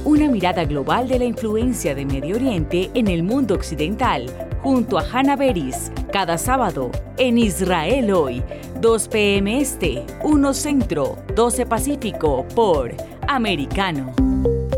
[0.06, 4.24] Una mirada global de la influencia de Medio Oriente en el mundo occidental,
[4.62, 8.42] junto a Hannah Beris, cada sábado en Israel hoy,
[8.80, 9.60] 2 p.m.
[9.60, 12.96] Este, 1 Centro, 12 Pacífico, por
[13.28, 14.14] Americano.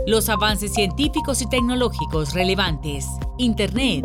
[0.08, 3.06] Los avances científicos y tecnológicos relevantes,
[3.38, 4.04] Internet,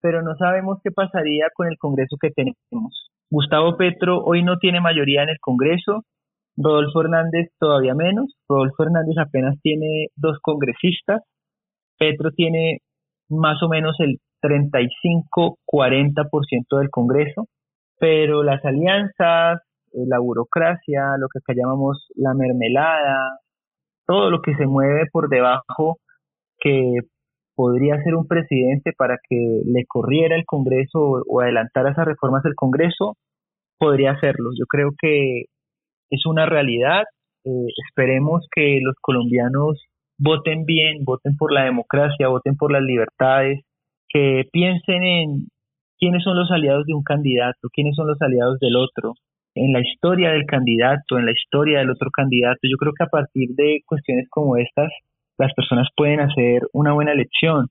[0.00, 3.10] pero no sabemos qué pasaría con el Congreso que tenemos.
[3.30, 6.04] Gustavo Petro hoy no tiene mayoría en el Congreso,
[6.56, 8.34] Rodolfo Hernández todavía menos.
[8.48, 11.22] Rodolfo Hernández apenas tiene dos congresistas.
[12.02, 12.78] Petro tiene
[13.28, 17.46] más o menos el 35-40% del Congreso,
[18.00, 19.60] pero las alianzas,
[19.92, 23.38] eh, la burocracia, lo que acá llamamos la mermelada,
[24.04, 25.98] todo lo que se mueve por debajo
[26.58, 27.02] que
[27.54, 32.56] podría ser un presidente para que le corriera el Congreso o adelantara esas reformas del
[32.56, 33.14] Congreso,
[33.78, 34.50] podría hacerlo.
[34.58, 35.44] Yo creo que
[36.10, 37.04] es una realidad.
[37.44, 39.86] Eh, esperemos que los colombianos
[40.22, 43.60] voten bien, voten por la democracia, voten por las libertades,
[44.08, 45.48] que piensen en
[45.98, 49.14] quiénes son los aliados de un candidato, quiénes son los aliados del otro,
[49.54, 52.60] en la historia del candidato, en la historia del otro candidato.
[52.62, 54.90] Yo creo que a partir de cuestiones como estas,
[55.38, 57.66] las personas pueden hacer una buena elección.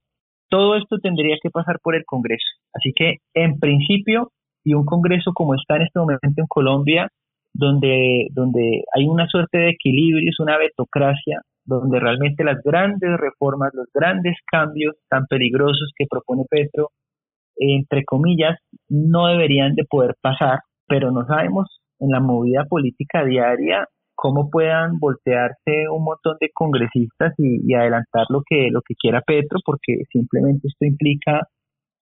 [0.49, 2.47] Todo esto tendría que pasar por el Congreso.
[2.73, 4.31] Así que, en principio,
[4.65, 7.07] y un Congreso como está en este momento en Colombia,
[7.53, 13.71] donde, donde hay una suerte de equilibrio, es una vetocracia, donde realmente las grandes reformas,
[13.73, 16.89] los grandes cambios tan peligrosos que propone Petro,
[17.57, 18.57] entre comillas,
[18.89, 24.99] no deberían de poder pasar, pero no sabemos en la movida política diaria cómo puedan
[24.99, 30.67] voltearse un montón de congresistas y, adelantar lo que, lo que quiera Petro, porque simplemente
[30.67, 31.47] esto implica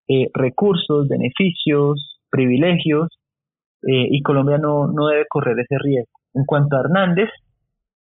[0.07, 3.07] eh, recursos, beneficios, privilegios,
[3.83, 6.11] eh, y Colombia no, no debe correr ese riesgo.
[6.33, 7.29] En cuanto a Hernández,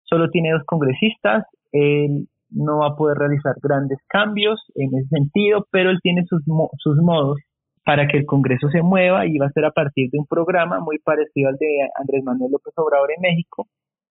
[0.03, 5.65] solo tiene dos congresistas, él no va a poder realizar grandes cambios en ese sentido,
[5.71, 6.43] pero él tiene sus,
[6.77, 7.39] sus modos
[7.85, 10.79] para que el Congreso se mueva y va a ser a partir de un programa
[10.79, 13.67] muy parecido al de Andrés Manuel López Obrador en México,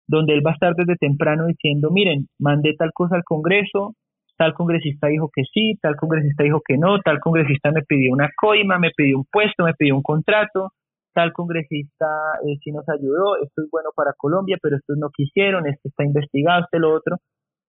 [0.07, 3.95] donde él va a estar desde temprano diciendo, miren, mandé tal cosa al Congreso,
[4.37, 8.29] tal congresista dijo que sí, tal congresista dijo que no, tal congresista me pidió una
[8.35, 10.71] coima, me pidió un puesto, me pidió un contrato,
[11.15, 12.05] tal congresista
[12.45, 16.03] eh, sí nos ayudó, esto es bueno para Colombia, pero estos no quisieron, este está
[16.03, 17.17] investigado, este lo otro.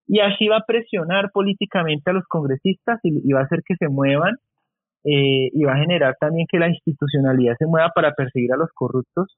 [0.09, 3.89] Y así va a presionar políticamente a los congresistas y, va a hacer que se
[3.89, 4.35] muevan
[5.05, 8.71] eh, y va a generar también que la institucionalidad se mueva para perseguir a los
[8.75, 9.37] corruptos.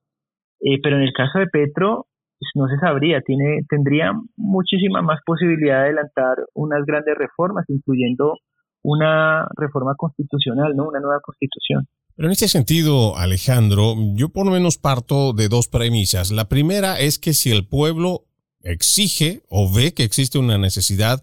[0.61, 2.07] Eh, pero en el caso de Petro,
[2.39, 8.35] pues, no se sabría, tiene, tendría muchísima más posibilidad de adelantar unas grandes reformas, incluyendo
[8.83, 10.89] una reforma constitucional, ¿no?
[10.89, 11.87] Una nueva constitución.
[12.19, 16.33] Pero en este sentido, Alejandro, yo por lo menos parto de dos premisas.
[16.33, 18.27] La primera es que si el pueblo
[18.61, 21.23] exige o ve que existe una necesidad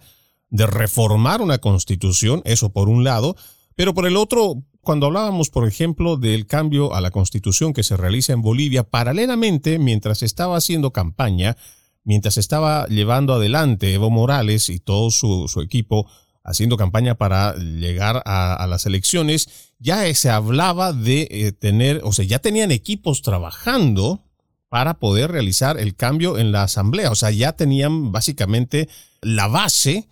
[0.51, 3.35] de reformar una constitución, eso por un lado,
[3.75, 7.97] pero por el otro, cuando hablábamos, por ejemplo, del cambio a la constitución que se
[7.97, 11.57] realiza en Bolivia, paralelamente, mientras estaba haciendo campaña,
[12.05, 16.09] mientras estaba llevando adelante Evo Morales y todo su, su equipo,
[16.45, 22.23] haciendo campaña para llegar a, las elecciones, ya se hablaba de eh, tener, o sea,
[22.23, 24.21] ya tenían equipos trabajando
[24.69, 27.11] para poder realizar el cambio en la asamblea.
[27.11, 28.87] O sea, ya tenían básicamente
[29.21, 30.07] la base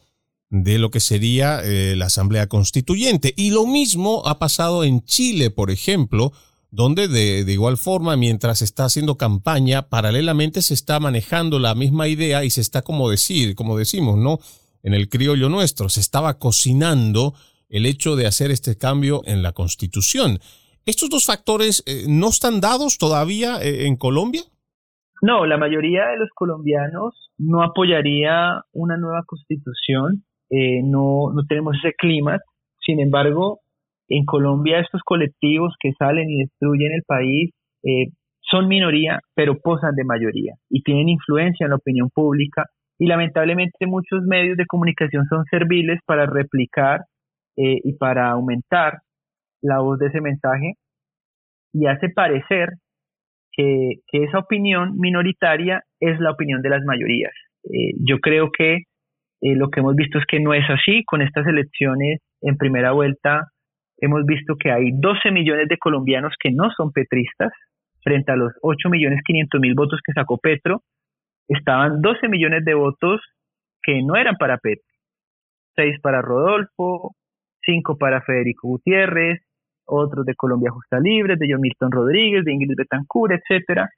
[0.50, 3.34] de lo que sería eh, la asamblea constituyente.
[3.38, 6.34] Y lo mismo ha pasado en Chile, por ejemplo,
[6.72, 12.08] donde de, de, igual forma, mientras está haciendo campaña, paralelamente se está manejando la misma
[12.08, 14.40] idea y se está, como decir, como decimos, ¿no?
[14.84, 15.90] En el criollo nuestro.
[15.90, 17.34] Se estaba cocinando
[17.70, 20.38] el hecho de hacer este cambio en la constitución.
[20.86, 24.42] ¿Estos dos factores eh, no están dados todavía eh, en Colombia?
[25.22, 30.26] No, la mayoría de los colombianos no apoyaría una nueva constitución.
[30.50, 32.38] Eh, no, no tenemos ese clima.
[32.86, 33.62] Sin embargo,
[34.10, 37.52] en Colombia estos colectivos que salen y destruyen el país
[38.42, 42.66] son minoría, pero posan de mayoría y tienen influencia en la opinión pública
[43.00, 47.02] y lamentablemente muchos medios de comunicación son serviles para replicar
[47.58, 49.00] eh, y para aumentar
[49.62, 50.74] la voz de ese mensaje
[51.74, 52.70] y hace parecer
[53.52, 57.34] que, esa opinión minoritaria es la opinión de las mayorías.
[57.66, 58.76] Eh, yo creo que
[59.42, 61.04] eh, lo que hemos visto es que no es así.
[61.06, 63.48] Con estas elecciones en primera vuelta
[64.00, 67.52] hemos visto que hay 12 millones de colombianos que no son petristas
[68.04, 70.82] frente a los 8 millones 500 mil votos que sacó Petro.
[71.48, 73.22] Estaban 12 millones de votos
[73.82, 74.86] que no eran para Petro.
[75.76, 77.16] 6 para Rodolfo,
[77.66, 79.42] cinco para Federico Gutiérrez,
[79.86, 83.90] otros de Colombia Justa Libre, de John Milton Rodríguez, de Ingrid Betancourt, etcétera,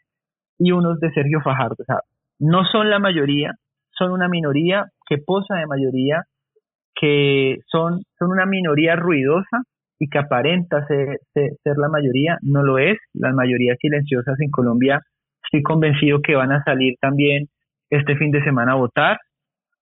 [0.57, 1.75] y unos de Sergio Fajardo.
[1.79, 1.99] O sea,
[2.39, 3.53] no son la mayoría,
[3.91, 6.23] son una minoría que posa de mayoría,
[6.95, 9.63] que son, son una minoría ruidosa
[9.99, 12.97] y que aparenta ser, ser, la mayoría, no lo es.
[13.13, 15.01] Las mayorías silenciosas en Colombia,
[15.45, 17.47] estoy convencido que van a salir también
[17.89, 19.17] este fin de semana a votar.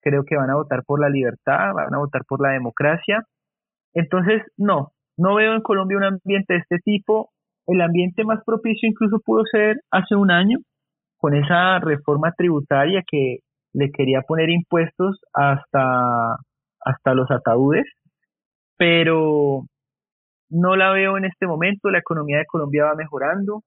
[0.02, 3.26] Creo que van a votar por la libertad, van a votar por la democracia
[3.94, 7.30] entonces, no, no veo en Colombia un ambiente de este tipo.
[7.68, 10.58] El ambiente más propicio incluso pudo ser hace un año,
[11.18, 13.38] con esa reforma tributaria que
[13.74, 16.36] le quería poner impuestos hasta,
[16.82, 17.86] hasta los ataúdes,
[18.78, 19.64] pero
[20.50, 21.90] no la veo en este momento.
[21.90, 23.62] La economía de Colombia va mejorando,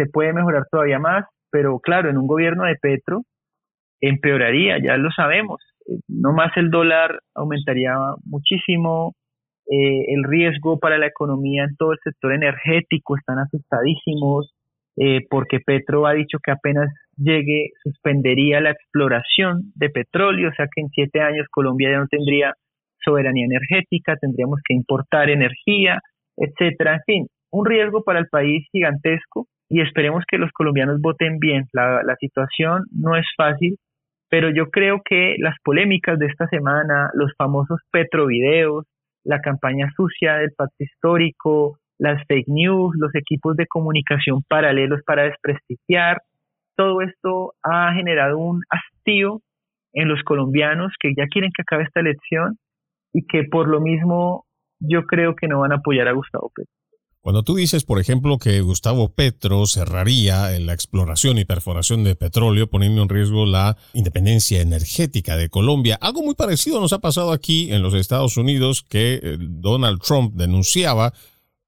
[0.00, 3.22] se puede mejorar todavía más, pero claro, en un gobierno de Petro
[4.00, 5.60] empeoraría, ya lo sabemos.
[6.08, 7.92] No más el dólar aumentaría
[8.24, 9.14] muchísimo,
[9.70, 14.52] eh, el riesgo para la economía en todo el sector energético están asustadísimos,
[14.96, 20.66] eh, porque Petro ha dicho que apenas llegue suspendería la exploración de petróleo, o sea
[20.74, 22.54] que en siete años Colombia ya no tendría
[23.04, 26.00] soberanía energética, tendríamos que importar energía,
[26.36, 26.94] etcétera.
[26.94, 31.68] En fin, un riesgo para el país gigantesco y esperemos que los colombianos voten bien.
[31.72, 33.76] La, situación no es fácil,
[34.28, 38.84] pero yo creo que las polémicas de esta semana, los famosos petrovideos,
[39.24, 45.22] la campaña sucia del pacto histórico, las fake news, los equipos de comunicación paralelos para
[45.22, 46.20] desprestigiar.
[46.76, 49.40] Todo esto ha generado un hastío
[49.92, 52.56] en los colombianos que ya quieren que acabe esta elección
[53.12, 54.46] y que por lo mismo
[54.80, 56.79] yo creo que no van a apoyar a Gustavo Petro.
[57.22, 62.70] Cuando tú dices, por ejemplo, que Gustavo Petro cerraría la exploración y perforación de petróleo,
[62.70, 67.72] poniendo en riesgo la independencia energética de Colombia, algo muy parecido nos ha pasado aquí
[67.72, 71.12] en los Estados Unidos, que eh, Donald Trump denunciaba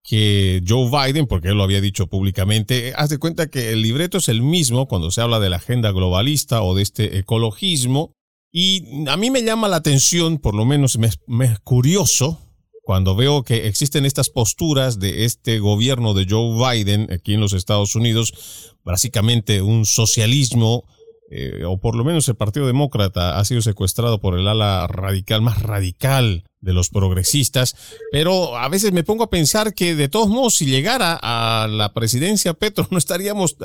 [0.02, 4.18] que Joe Biden, porque él lo había dicho públicamente, haz de cuenta que el libreto
[4.18, 8.14] es el mismo cuando se habla de la agenda globalista o de este ecologismo.
[8.50, 12.40] Y a mí me llama la atención, por lo menos me, me es curioso,
[12.82, 17.52] cuando veo que existen estas posturas de este gobierno de Joe Biden aquí en los
[17.52, 20.84] Estados Unidos, básicamente un socialismo,
[21.30, 25.42] eh, o por lo menos el Partido Demócrata ha sido secuestrado por el ala radical,
[25.42, 27.74] más radical de los progresistas,
[28.10, 31.92] pero a veces me pongo a pensar que de todos modos, si llegara a la
[31.92, 33.56] presidencia Petro, no estaríamos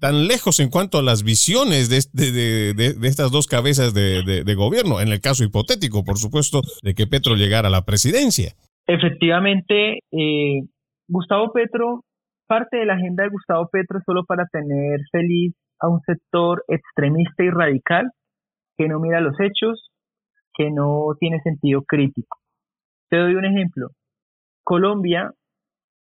[0.00, 5.00] tan lejos en cuanto a las visiones de, de, de, estas dos cabezas de, gobierno,
[5.00, 8.52] en el caso hipotético, por supuesto, de que Petro llegara a la presidencia.
[8.86, 10.60] Efectivamente, eh,
[11.08, 12.04] Gustavo Petro,
[12.48, 17.44] parte de la agenda de Gustavo Petro solo para tener feliz a un sector extremista
[17.44, 18.10] y radical
[18.76, 19.90] que no mira los hechos,
[20.54, 22.39] que no tiene sentido crítico.
[23.10, 23.88] Te doy un ejemplo.
[24.62, 25.32] Colombia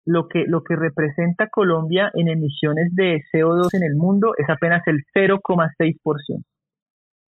[0.06, 4.82] lo que, lo que representa Colombia en emisiones de CO2 en el mundo es apenas
[4.88, 6.43] el 0,6%.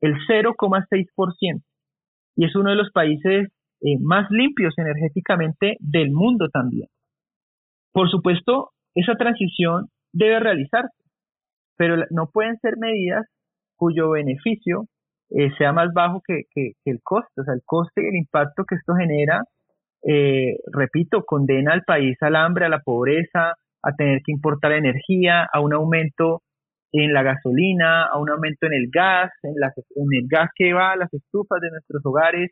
[0.01, 1.61] El 0,6%.
[2.37, 3.49] Y es uno de los países
[3.81, 6.87] eh, más limpios energéticamente del mundo también.
[7.93, 10.97] Por supuesto, esa transición debe realizarse,
[11.77, 13.25] pero no pueden ser medidas
[13.77, 14.85] cuyo beneficio
[15.29, 17.41] eh, sea más bajo que, que, el coste.
[17.41, 19.43] O sea, el coste y el impacto que esto genera
[20.07, 25.47] eh, repito, condena al país al hambre, a la pobreza, a tener que importar energía,
[25.51, 26.41] a un aumento
[26.91, 30.91] en la gasolina, a un aumento en el gas, en, en el gas que va
[30.91, 32.51] a las estufas de nuestros hogares,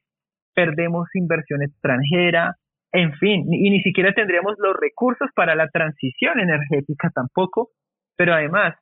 [0.54, 2.56] perdemos inversión extranjera,
[2.91, 7.70] en fin, y ni siquiera tendríamos los recursos para la transición energética tampoco,
[8.16, 8.76] pero además,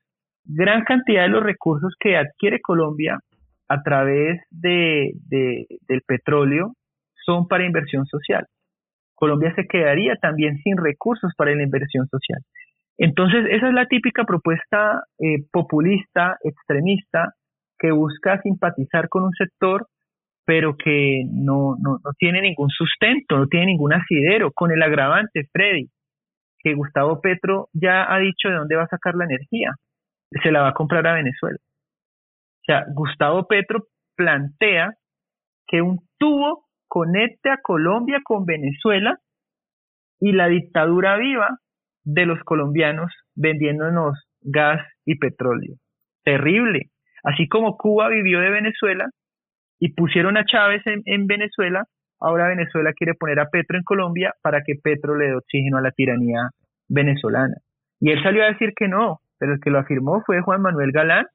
[0.44, 3.20] gran cantidad de los recursos que adquiere Colombia
[3.70, 6.74] a través de, del petróleo
[7.26, 8.46] son para inversión social.
[9.22, 12.40] Colombia se quedaría también sin recursos para la inversión social.
[12.98, 17.36] Entonces, esa es la típica propuesta eh, populista, extremista,
[17.78, 19.86] que busca simpatizar con un sector,
[20.44, 25.48] pero que no, no, no tiene ningún sustento, no tiene ningún asidero, con el agravante,
[25.54, 25.86] Freddy,
[26.58, 29.70] que Gustavo Petro ya ha dicho de dónde va a sacar la energía.
[30.42, 31.60] Se la va a comprar a Venezuela.
[31.60, 34.96] O sea, Gustavo Petro plantea
[35.68, 39.16] que un tubo conecte a Colombia con Venezuela
[40.20, 41.48] y la dictadura viva
[42.04, 45.76] de los colombianos vendiéndonos gas y petróleo.
[46.26, 46.90] Terrible.
[47.24, 49.06] Así como Cuba vivió de Venezuela
[49.80, 51.86] y pusieron a Chávez en, Venezuela,
[52.20, 55.82] ahora Venezuela quiere poner a Petro en Colombia para que Petro le dé oxígeno a
[55.82, 56.50] la tiranía
[56.90, 57.56] venezolana.
[58.02, 60.92] Y él salió a decir que no, pero el que lo afirmó fue Juan Manuel
[60.92, 61.26] Galán,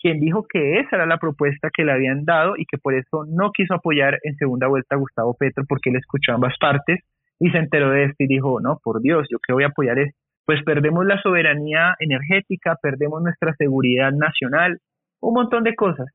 [0.00, 3.24] quien dijo que esa era la propuesta que le habían dado y que por eso
[3.28, 7.00] no quiso apoyar en segunda vuelta a Gustavo Petro porque él escuchó ambas partes
[7.40, 9.98] y se enteró de esto y dijo, no, por Dios, yo qué voy a apoyar
[9.98, 10.16] esto.
[10.44, 14.78] Pues perdemos la soberanía energética, perdemos nuestra seguridad nacional,
[15.20, 16.06] un montón de cosas.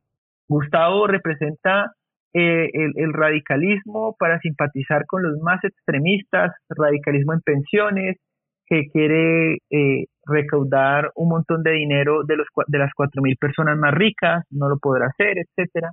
[0.47, 1.93] Gustavo representa
[2.33, 8.17] eh, el, radicalismo para simpatizar con los más extremistas, radicalismo en pensiones,
[8.65, 13.93] que quiere eh, recaudar un montón de dinero de, los, de las 4.000 personas más
[13.93, 15.91] ricas, no lo podrá hacer, etcétera.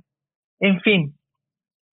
[0.59, 1.15] En fin,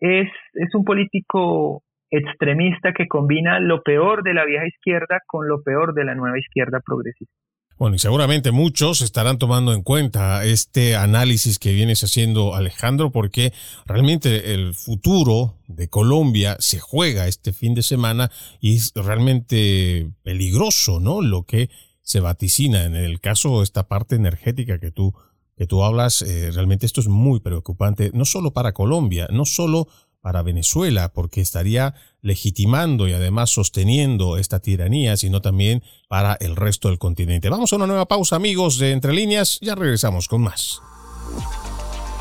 [0.00, 5.62] es, es un político extremista que combina lo peor de la vieja izquierda con lo
[5.62, 7.34] peor de la nueva izquierda progresista.
[7.78, 13.52] Bueno, y seguramente muchos estarán tomando en cuenta este análisis que vienes haciendo Alejandro, porque
[13.86, 20.98] realmente el futuro de Colombia se juega este fin de semana y es realmente peligroso,
[20.98, 21.22] ¿no?
[21.22, 21.70] Lo que
[22.08, 25.14] se vaticina en el caso esta parte energética que tú
[25.58, 29.88] que tú hablas, eh, realmente esto es muy preocupante, no solo para Colombia, no solo
[30.20, 36.88] para Venezuela, porque estaría legitimando y además sosteniendo esta tiranía, sino también para el resto
[36.88, 37.48] del continente.
[37.48, 40.80] Vamos a una nueva pausa, amigos de Entre Líneas, ya regresamos con más.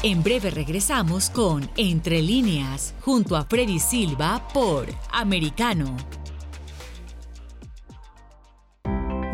[0.02, 5.96] En breve regresamos con Entre Líneas, junto a Freddy Silva por Americano.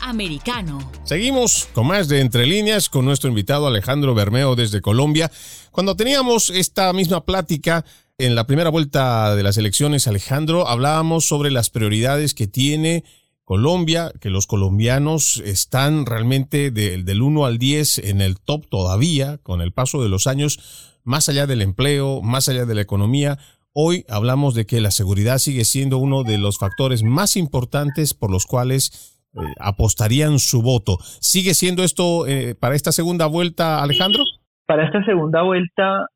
[0.00, 0.78] Americano.
[1.04, 5.30] Seguimos con más de Entre líneas con nuestro invitado Alejandro Bermeo desde Colombia.
[5.70, 7.84] Cuando teníamos esta misma plática
[8.18, 13.04] en la primera vuelta de las elecciones, Alejandro, hablábamos sobre las prioridades que tiene
[13.44, 19.62] Colombia, que los colombianos están realmente del 1 al 10 en el top todavía, con
[19.62, 20.58] el paso de los años,
[21.02, 23.38] más allá del empleo, más allá de la economía.
[23.72, 28.30] Hoy hablamos de que la seguridad sigue siendo uno de los factores más importantes por
[28.30, 30.98] los cuales eh, apostarían su voto.
[31.20, 34.22] ¿Sigue siendo esto eh, para esta segunda vuelta, Alejandro?
[34.66, 36.06] Para esta segunda vuelta,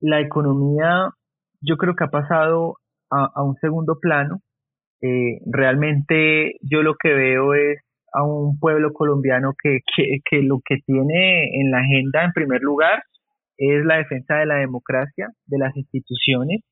[0.00, 1.10] la economía
[1.60, 2.76] yo creo que ha pasado
[3.08, 4.40] a un segundo plano
[5.02, 7.78] eh, realmente yo lo que veo es
[8.12, 9.80] a un pueblo colombiano que,
[10.24, 13.02] que, lo que tiene en la agenda en primer lugar
[13.58, 16.62] es la defensa de la democracia, de las instituciones,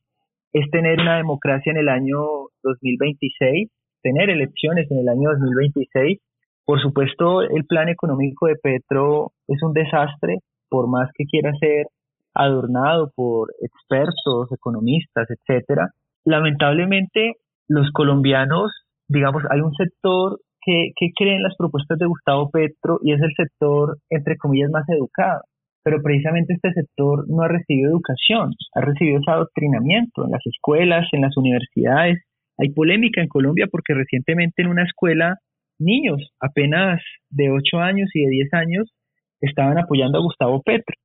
[0.53, 2.17] es tener una democracia en el año
[2.63, 3.71] 2026,
[4.05, 6.21] tener elecciones en el año 2026.
[6.65, 10.39] Por supuesto, el plan económico de Petro es un desastre,
[10.69, 11.87] por más que quiera ser
[12.35, 15.89] adornado por expertos, economistas, etcétera.
[16.25, 17.33] Lamentablemente,
[17.69, 18.73] los colombianos,
[19.09, 23.21] digamos, hay un sector que, que cree en las propuestas de Gustavo Petro y es
[23.21, 25.43] el sector, entre comillas, más educado.
[25.83, 31.07] Pero precisamente este sector no ha recibido educación, ha recibido ese adoctrinamiento en las escuelas,
[31.13, 32.23] en las universidades.
[32.59, 35.39] Hay polémica en Colombia porque recientemente en una escuela
[35.79, 37.01] niños apenas
[37.31, 38.95] de 8 años y de 10 años
[39.41, 40.97] estaban apoyando a Gustavo Petro.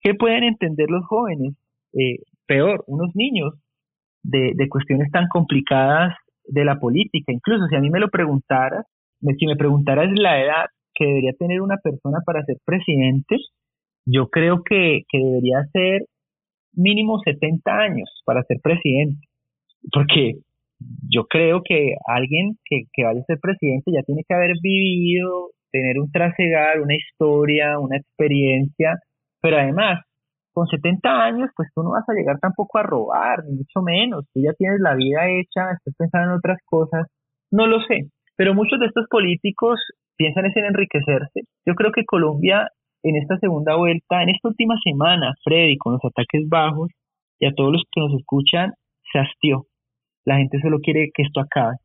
[0.00, 1.54] ¿Qué pueden entender los jóvenes?
[1.92, 3.54] Eh, peor, unos niños
[4.22, 7.32] de, cuestiones tan complicadas de la política.
[7.32, 8.86] Incluso si a mí me lo preguntaras,
[9.38, 13.36] si me preguntaras la edad que debería tener una persona para ser presidente,
[14.04, 16.02] yo creo que, que debería ser
[16.72, 19.26] mínimo 70 años para ser presidente.
[19.92, 20.38] Porque
[21.08, 25.50] yo creo que alguien que, que vaya a ser presidente ya tiene que haber vivido,
[25.70, 28.94] tener un trasegar, una historia, una experiencia,
[29.40, 30.00] pero además
[30.52, 34.26] con 70 años, pues tú no vas a llegar tampoco a robar, ni mucho menos.
[34.34, 37.06] Tú ya tienes la vida hecha, estás pensando en otras cosas.
[37.50, 38.10] No lo sé.
[38.36, 39.80] Pero muchos de estos políticos
[40.16, 41.48] piensan en enriquecerse.
[41.66, 42.68] Yo creo que Colombia
[43.02, 46.90] en esta segunda vuelta, en esta última semana, Freddy, con los ataques bajos,
[47.40, 48.72] y a todos los que nos escuchan,
[49.12, 49.66] se hastió.
[50.24, 51.76] La gente solo quiere que esto acabe.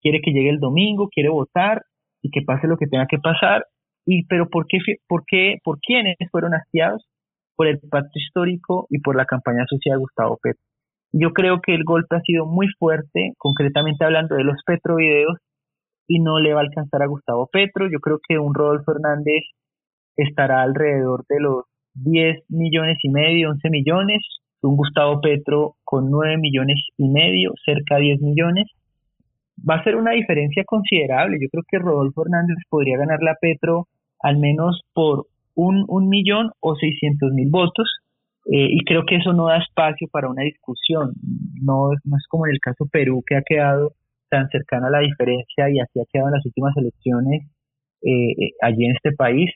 [0.00, 1.82] Quiere que llegue el domingo, quiere votar
[2.22, 3.64] y que pase lo que tenga que pasar.
[4.04, 4.78] Y, pero ¿por qué,
[5.08, 7.06] por qué, por quiénes fueron hastiados?
[7.56, 10.62] por el pacto histórico y por la campaña social de Gustavo Petro.
[11.12, 15.38] Yo creo que el golpe ha sido muy fuerte, concretamente hablando de los Petrovideos,
[16.06, 17.88] y no le va a alcanzar a Gustavo Petro.
[17.90, 19.42] Yo creo que un Rodolfo Hernández
[20.16, 24.22] estará alrededor de los 10 millones y medio, 11 millones,
[24.66, 28.66] un Gustavo Petro con 9 millones y medio, cerca de 10 millones.
[29.68, 31.38] Va a ser una diferencia considerable.
[31.40, 33.86] Yo creo que Rodolfo Hernández podría ganarle a Petro
[34.20, 37.88] al menos por un, un millón o seiscientos mil votos
[38.46, 41.12] eh, y creo que eso no da espacio para una discusión.
[41.62, 43.92] No, no es como en el caso Perú que ha quedado
[44.28, 47.42] tan cercana a la diferencia y así ha quedado en las últimas elecciones
[48.02, 49.50] eh, eh, allí en este país.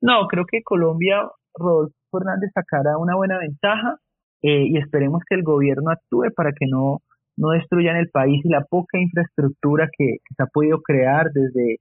[0.00, 1.22] No, creo que Colombia,
[1.54, 3.98] Rodolfo Fernández sacará una buena ventaja
[4.42, 7.00] y esperemos que el gobierno actúe para que no,
[7.36, 11.78] no destruyan el país y la poca infraestructura que se ha podido crear desde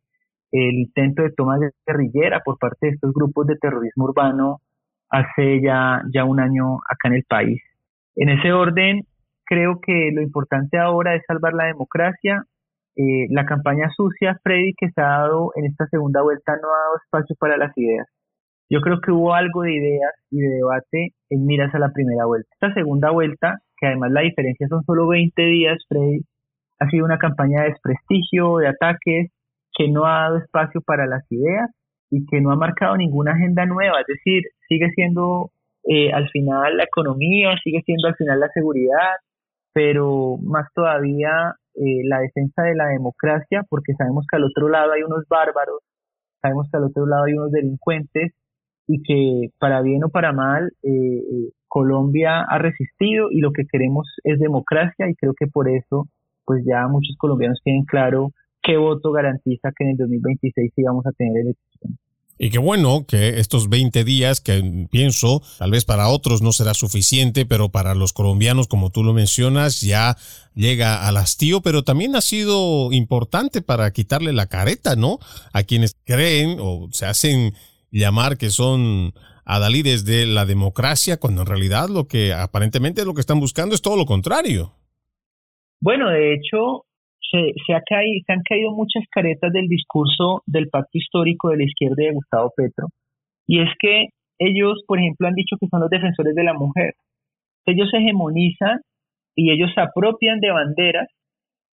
[0.52, 4.62] el intento de toma de guerrillera por parte de estos grupos de terrorismo urbano
[5.10, 7.62] hace ya, ya un año acá en el país.
[8.16, 9.02] En ese orden,
[9.46, 12.44] creo que lo importante ahora es salvar la democracia.
[12.96, 16.80] Eh, la campaña sucia, Freddy, que se ha dado en esta segunda vuelta no ha
[16.86, 18.08] dado espacio para las ideas.
[18.70, 22.26] Yo creo que hubo algo de ideas y de debate en miras a la primera
[22.26, 22.50] vuelta.
[22.54, 26.22] Esta segunda vuelta, que además la diferencia son solo 20 días, Freddy,
[26.80, 29.32] ha sido una campaña de desprestigio, de ataques,
[29.78, 31.70] que no ha dado espacio para las ideas
[32.10, 35.52] y que no ha marcado ninguna agenda nueva, es decir, sigue siendo
[35.84, 39.16] eh, al final la economía, sigue siendo al final la seguridad,
[39.74, 44.94] pero más todavía eh, la defensa de la democracia, porque sabemos que al otro lado
[44.94, 45.82] hay unos bárbaros,
[46.42, 48.34] sabemos que al otro lado hay unos delincuentes
[48.88, 54.08] y que para bien o para mal eh, Colombia ha resistido y lo que queremos
[54.24, 56.08] es democracia y creo que por eso
[56.46, 58.32] pues ya muchos colombianos tienen claro
[58.62, 62.00] qué voto garantiza que en el 2026 sigamos a tener elecciones.
[62.38, 66.74] Y qué bueno que estos 20 días, que pienso, tal vez para otros no será
[66.74, 70.18] suficiente, pero para los colombianos, como tú lo mencionas, ya
[70.54, 75.20] llega al hastío, pero también ha sido importante para quitarle la careta, ¿no?
[75.54, 77.54] A quienes creen o se hacen
[77.96, 79.14] llamar que son
[79.46, 83.82] adalides de la democracia, cuando en realidad lo que aparentemente lo que están buscando es
[83.82, 84.74] todo lo contrario.
[85.82, 86.84] Bueno, de hecho,
[87.32, 91.58] se, se, ha caído, se han caído muchas caretas del discurso del pacto histórico de
[91.58, 92.88] la izquierda de Gustavo Petro.
[93.48, 96.96] Y es que ellos, por ejemplo, han dicho que son los defensores de la mujer.
[97.66, 98.82] Ellos hegemonizan
[99.36, 101.08] y ellos se apropian de banderas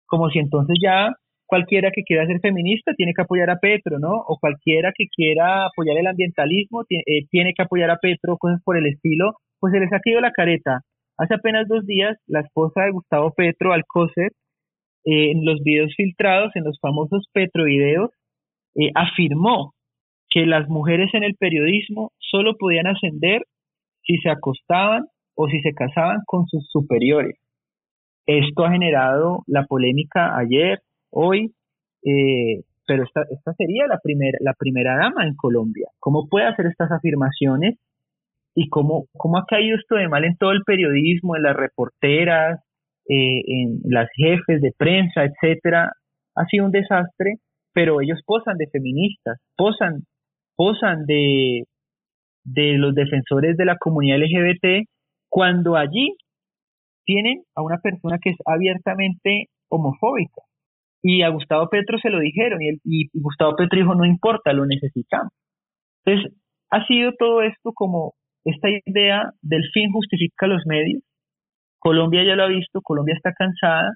[0.06, 1.10] como si entonces ya
[1.52, 4.24] cualquiera que quiera ser feminista tiene que apoyar a Petro, ¿no?
[4.26, 8.78] O cualquiera que quiera apoyar el ambientalismo eh, tiene que apoyar a Petro, cosas por
[8.78, 10.80] el estilo, pues se les ha caído la careta.
[11.18, 14.32] Hace apenas dos días, la esposa de Gustavo Petro, Alcócer,
[15.04, 18.08] eh, en los videos filtrados, en los famosos Petrovideos,
[18.74, 19.74] eh, afirmó
[20.30, 23.42] que las mujeres en el periodismo solo podían ascender
[24.06, 25.04] si se acostaban
[25.36, 27.36] o si se casaban con sus superiores.
[28.24, 30.78] Esto ha generado la polémica ayer,
[31.12, 31.54] hoy,
[32.04, 35.88] eh, pero esta, esta sería la, primera la primera dama en Colombia.
[36.00, 37.78] ¿Cómo puede hacer estas afirmaciones?
[38.54, 42.60] ¿Y cómo, cómo ha caído esto de mal en todo el periodismo, en las reporteras,
[43.08, 45.92] eh, en las jefes de prensa, etcétera?
[46.34, 47.36] Ha sido un desastre,
[47.72, 50.04] pero ellos posan de feministas, posan,
[50.56, 51.64] posan de,
[52.44, 54.86] de los defensores de la comunidad LGBT,
[55.28, 56.16] cuando allí
[57.04, 60.42] tienen a una persona que es abiertamente homofóbica.
[61.02, 64.66] Y a Gustavo Petro se lo dijeron y, y Gustavo Petro dijo, no importa, lo
[64.66, 65.32] necesitamos.
[66.04, 66.32] Entonces,
[66.70, 71.02] ha sido todo esto como esta idea del fin justifica los medios.
[71.78, 73.90] Colombia ya lo ha visto, Colombia está cansada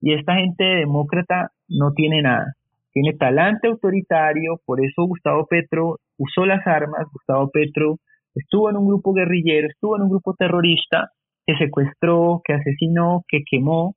[0.00, 2.54] y esta gente demócrata no tiene nada.
[2.92, 7.96] Tiene talante autoritario, por eso Gustavo Petro usó las armas, Gustavo Petro
[8.34, 11.10] estuvo en un grupo guerrillero, estuvo en un grupo terrorista
[11.46, 13.94] que secuestró, que asesinó, que quemó,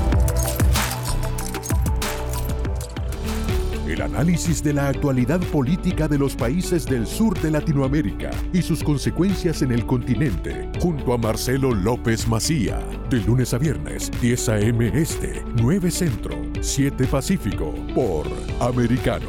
[3.91, 8.81] El análisis de la actualidad política de los países del sur de Latinoamérica y sus
[8.81, 12.79] consecuencias en el continente, junto a Marcelo López Macía,
[13.09, 14.91] de lunes a viernes, 10 a.m.
[14.93, 18.27] Este, 9 Centro, 7 Pacífico, por
[18.61, 19.27] Americano.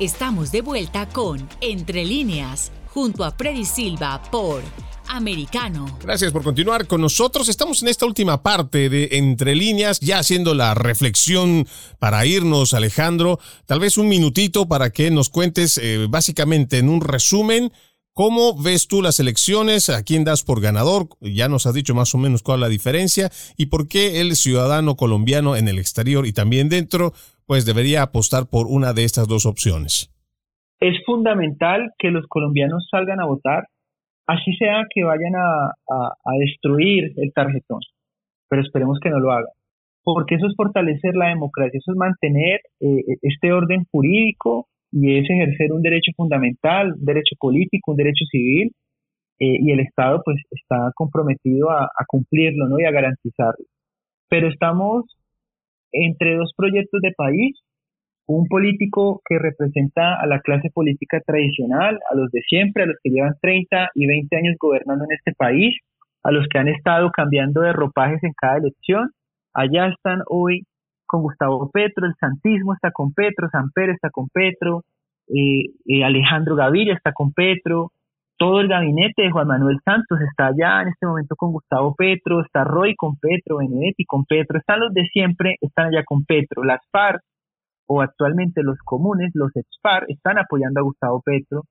[0.00, 4.60] Estamos de vuelta con Entre líneas, junto a Freddy Silva por
[5.08, 5.86] americano.
[6.02, 7.48] Gracias por continuar con nosotros.
[7.48, 11.66] Estamos en esta última parte de Entre líneas, ya haciendo la reflexión
[11.98, 13.38] para irnos, Alejandro.
[13.66, 17.72] Tal vez un minutito para que nos cuentes eh, básicamente en un resumen.
[18.12, 19.90] ¿Cómo ves tú las elecciones?
[19.90, 21.08] ¿A quién das por ganador?
[21.20, 24.36] Ya nos has dicho más o menos cuál es la diferencia y por qué el
[24.36, 27.12] ciudadano colombiano en el exterior y también dentro,
[27.44, 30.10] pues debería apostar por una de estas dos opciones.
[30.80, 33.68] Es fundamental que los colombianos salgan a votar
[34.26, 35.72] así sea que vayan a,
[36.38, 37.80] destruir el tarjetón,
[38.48, 39.52] pero esperemos que no lo hagan,
[40.02, 45.28] porque eso es fortalecer la democracia, eso es mantener eh, este orden jurídico y es
[45.28, 48.72] ejercer un derecho fundamental, un derecho político, un derecho civil,
[49.38, 52.80] eh, y el Estado pues está comprometido a, a cumplirlo ¿no?
[52.80, 53.64] y a garantizarlo.
[54.28, 55.04] Pero estamos
[55.92, 57.58] entre dos proyectos de país
[58.26, 62.96] un político que representa a la clase política tradicional, a los de siempre, a los
[63.02, 65.76] que llevan 30 y 20 años gobernando en este país,
[66.24, 69.10] a los que han estado cambiando de ropajes en cada elección.
[69.54, 70.64] Allá están hoy
[71.06, 74.82] con Gustavo Petro, el santismo está con Petro, San Pedro está con Petro,
[75.28, 77.92] eh, eh, Alejandro Gaviria está con Petro,
[78.38, 82.42] todo el gabinete de Juan Manuel Santos está allá en este momento con Gustavo Petro,
[82.42, 86.64] está Roy con Petro, Benedetti con Petro, están los de siempre, están allá con Petro,
[86.64, 87.22] las FARC,
[87.86, 91.62] o actualmente los comunes, los EXPAR, están apoyando a Gustavo Petro.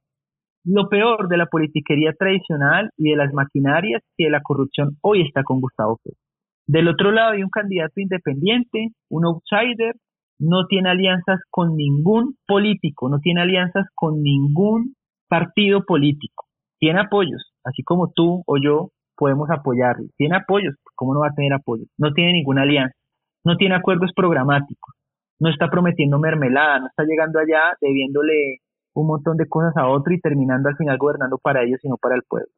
[0.63, 5.21] Lo peor de la politiquería tradicional y de las maquinarias y de la corrupción hoy
[5.21, 6.19] está con Gustavo Petro.
[6.67, 9.93] Del otro lado hay un candidato independiente, un outsider,
[10.39, 14.95] no tiene alianzas con ningún político, no tiene alianzas con ningún
[15.27, 16.45] partido político.
[16.79, 20.07] Tiene apoyos, así como tú o yo podemos apoyarlo.
[20.17, 21.87] Tiene apoyos, ¿cómo no va a tener apoyos?
[21.97, 22.97] No tiene ninguna alianza,
[23.43, 24.94] no tiene acuerdos programáticos
[25.39, 28.59] no está prometiendo mermelada, no está llegando allá debiéndole
[28.93, 31.97] un montón de cosas a otro y terminando al final gobernando para ellos y no
[31.97, 32.51] para el pueblo.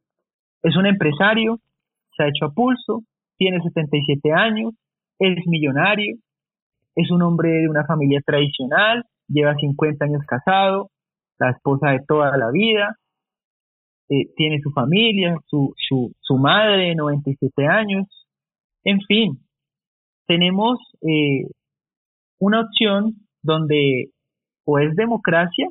[0.61, 1.59] Es un empresario,
[2.15, 3.03] se ha hecho a pulso,
[3.37, 4.73] tiene 77 años,
[5.19, 6.17] es millonario,
[6.95, 10.89] es un hombre de una familia tradicional, lleva 50 años casado,
[11.39, 12.95] la esposa de toda la vida,
[14.09, 18.07] eh, tiene su familia, su, su, su madre de 97 años,
[18.83, 19.39] en fin,
[20.27, 21.45] tenemos eh,
[22.39, 24.11] una opción donde
[24.65, 25.69] o es democracia,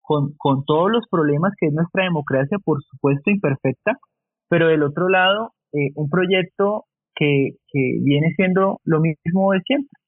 [0.00, 3.98] con, con todos los problemas que es nuestra democracia, por supuesto imperfecta,
[4.48, 6.84] pero del otro lado, eh, un proyecto
[7.14, 9.98] que, que viene siendo lo mismo de siempre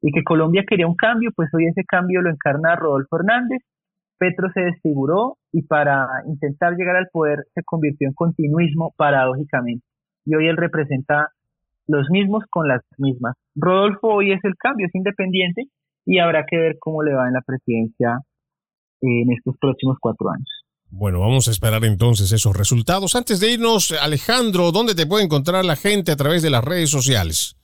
[0.00, 3.62] y que Colombia quería un cambio, pues hoy ese cambio lo encarna Rodolfo Hernández,
[4.18, 9.84] Petro se desfiguró y para intentar llegar al poder se convirtió en continuismo paradójicamente.
[10.24, 11.28] Y hoy él representa
[11.88, 13.34] los mismos con las mismas.
[13.56, 15.64] Rodolfo hoy es el cambio, es independiente
[16.06, 18.20] y habrá que ver cómo le va en la presidencia
[19.00, 20.48] en estos próximos cuatro años.
[20.90, 23.14] Bueno, vamos a esperar entonces esos resultados.
[23.14, 26.90] Antes de irnos, Alejandro, ¿dónde te puede encontrar la gente a través de las redes
[26.90, 27.56] sociales?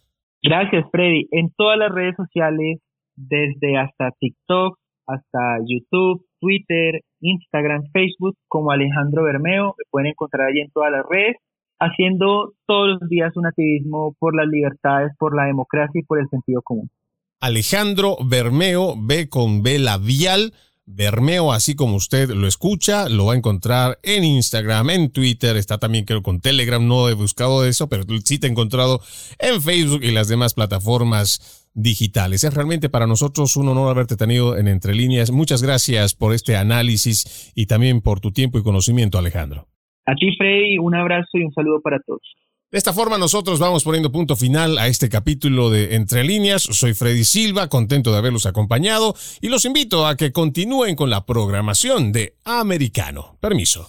[0.43, 1.27] Gracias, Freddy.
[1.31, 2.81] En todas las redes sociales,
[3.17, 10.61] desde hasta TikTok, hasta YouTube, Twitter, Instagram, Facebook, como Alejandro Bermeo, me pueden encontrar allí
[10.61, 11.37] en todas las redes
[11.85, 16.29] haciendo todos los días un activismo por las libertades, por la democracia y por el
[16.29, 16.91] sentido común.
[17.41, 20.53] Alejandro Bermeo, B con B labial.
[20.87, 25.79] Bermeo, así como usted lo escucha, lo va a encontrar en Instagram, en Twitter, está
[25.79, 29.01] también creo con Telegram, no he buscado eso, pero sí te he encontrado
[29.39, 32.45] en Facebook y las demás plataformas digitales.
[32.45, 35.31] Es realmente para nosotros un honor haberte tenido en Entre Líneas.
[35.31, 39.69] Muchas gracias por este análisis y también por tu tiempo y conocimiento, Alejandro.
[40.07, 42.23] A ti, Freddy, un abrazo y un saludo para todos.
[42.71, 46.63] De esta forma nosotros vamos poniendo punto final a este capítulo de Entre líneas.
[46.63, 51.25] Soy Freddy Silva, contento de haberlos acompañado y los invito a que continúen con la
[51.25, 53.37] programación de Americano.
[53.41, 53.89] Permiso.